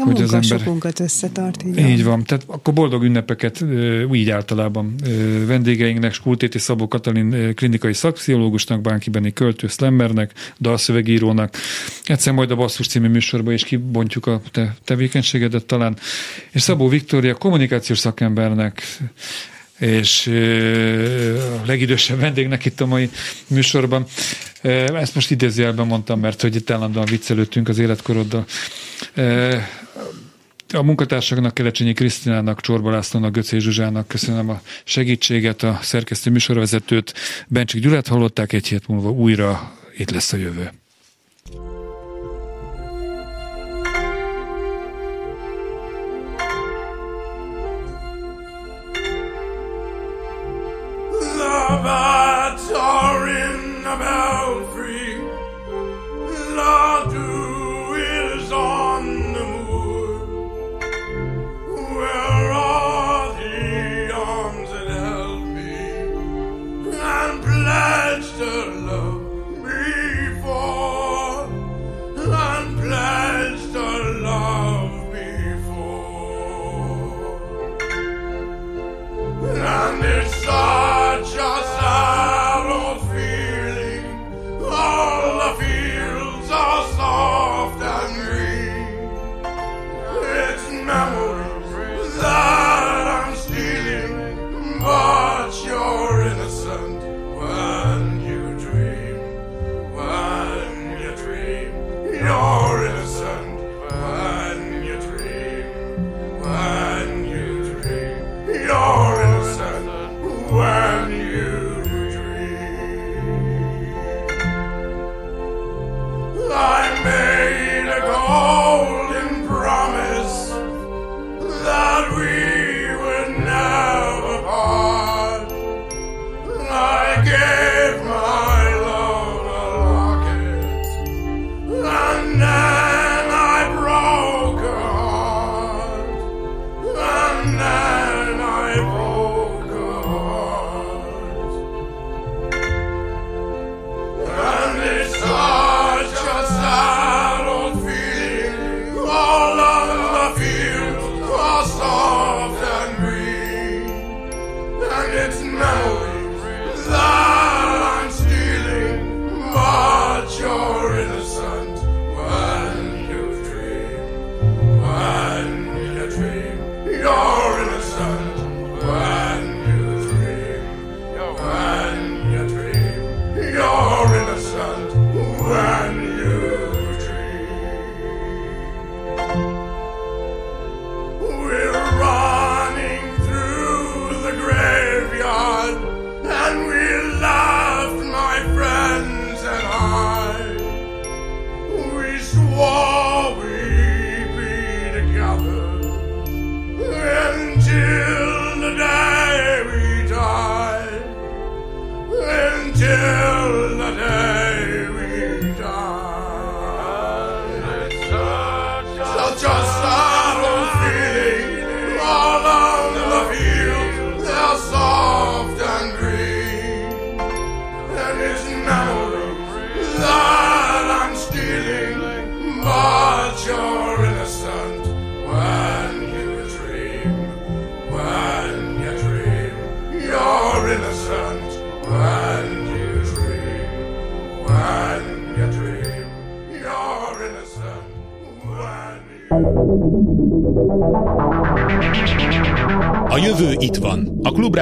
A 0.00 0.04
hogy 0.04 0.22
az 0.22 0.32
ember 0.32 0.58
sokunkat 0.58 1.00
összetart. 1.00 1.62
Így, 1.66 1.78
így 1.78 2.04
van. 2.04 2.24
Tehát 2.24 2.44
akkor 2.46 2.74
boldog 2.74 3.02
ünnepeket 3.02 3.64
úgy 4.08 4.30
általában 4.30 4.94
vendégeinknek, 5.46 6.12
Skultéti 6.12 6.58
Szabó 6.58 6.88
Katalin 6.88 7.54
klinikai 7.54 7.92
szakpszichológusnak, 7.92 8.80
Bánki 8.80 9.10
Benni 9.10 9.32
költő 9.32 9.66
szlemmernek, 9.66 10.32
dalszövegírónak. 10.58 11.54
Egyszer 12.04 12.32
majd 12.32 12.50
a 12.50 12.56
Basszus 12.56 12.86
című 12.86 13.08
műsorban 13.08 13.52
is 13.52 13.64
kibontjuk 13.64 14.26
a 14.26 14.40
te 14.50 14.76
tevékenységedet 14.84 15.66
talán. 15.66 15.96
És 16.50 16.62
Szabó 16.62 16.88
Viktória 16.88 17.34
kommunikációs 17.34 17.98
szakembernek, 17.98 18.82
és 19.80 20.26
a 21.62 21.66
legidősebb 21.66 22.18
vendégnek 22.18 22.64
itt 22.64 22.80
a 22.80 22.86
mai 22.86 23.10
műsorban. 23.46 24.06
Ezt 24.94 25.14
most 25.14 25.30
idézőjelben 25.30 25.86
mondtam, 25.86 26.20
mert 26.20 26.40
hogy 26.40 26.54
itt 26.54 26.70
állandóan 26.70 27.04
viccelődtünk 27.04 27.68
az 27.68 27.78
életkoroddal. 27.78 28.46
A 30.72 30.82
munkatársaknak, 30.82 31.54
Kelecsényi 31.54 31.92
Krisztinának, 31.92 32.60
Csorba 32.60 32.90
Lászlónak, 32.90 33.32
Göcé 33.32 33.58
Zsuzsának 33.58 34.08
köszönöm 34.08 34.48
a 34.48 34.60
segítséget, 34.84 35.62
a 35.62 35.78
szerkesztő 35.82 36.30
műsorvezetőt. 36.30 37.14
Bencsik 37.48 37.82
Gyulát 37.82 38.08
hallották, 38.08 38.52
egy 38.52 38.66
hét 38.66 38.88
múlva 38.88 39.10
újra 39.10 39.72
itt 39.96 40.10
lesz 40.10 40.32
a 40.32 40.36
jövő. 40.36 40.70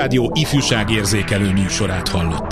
Klubrádió 0.08 0.32
ifjúságérzékelő 0.34 1.52
műsorát 1.52 2.08
hallották. 2.08 2.47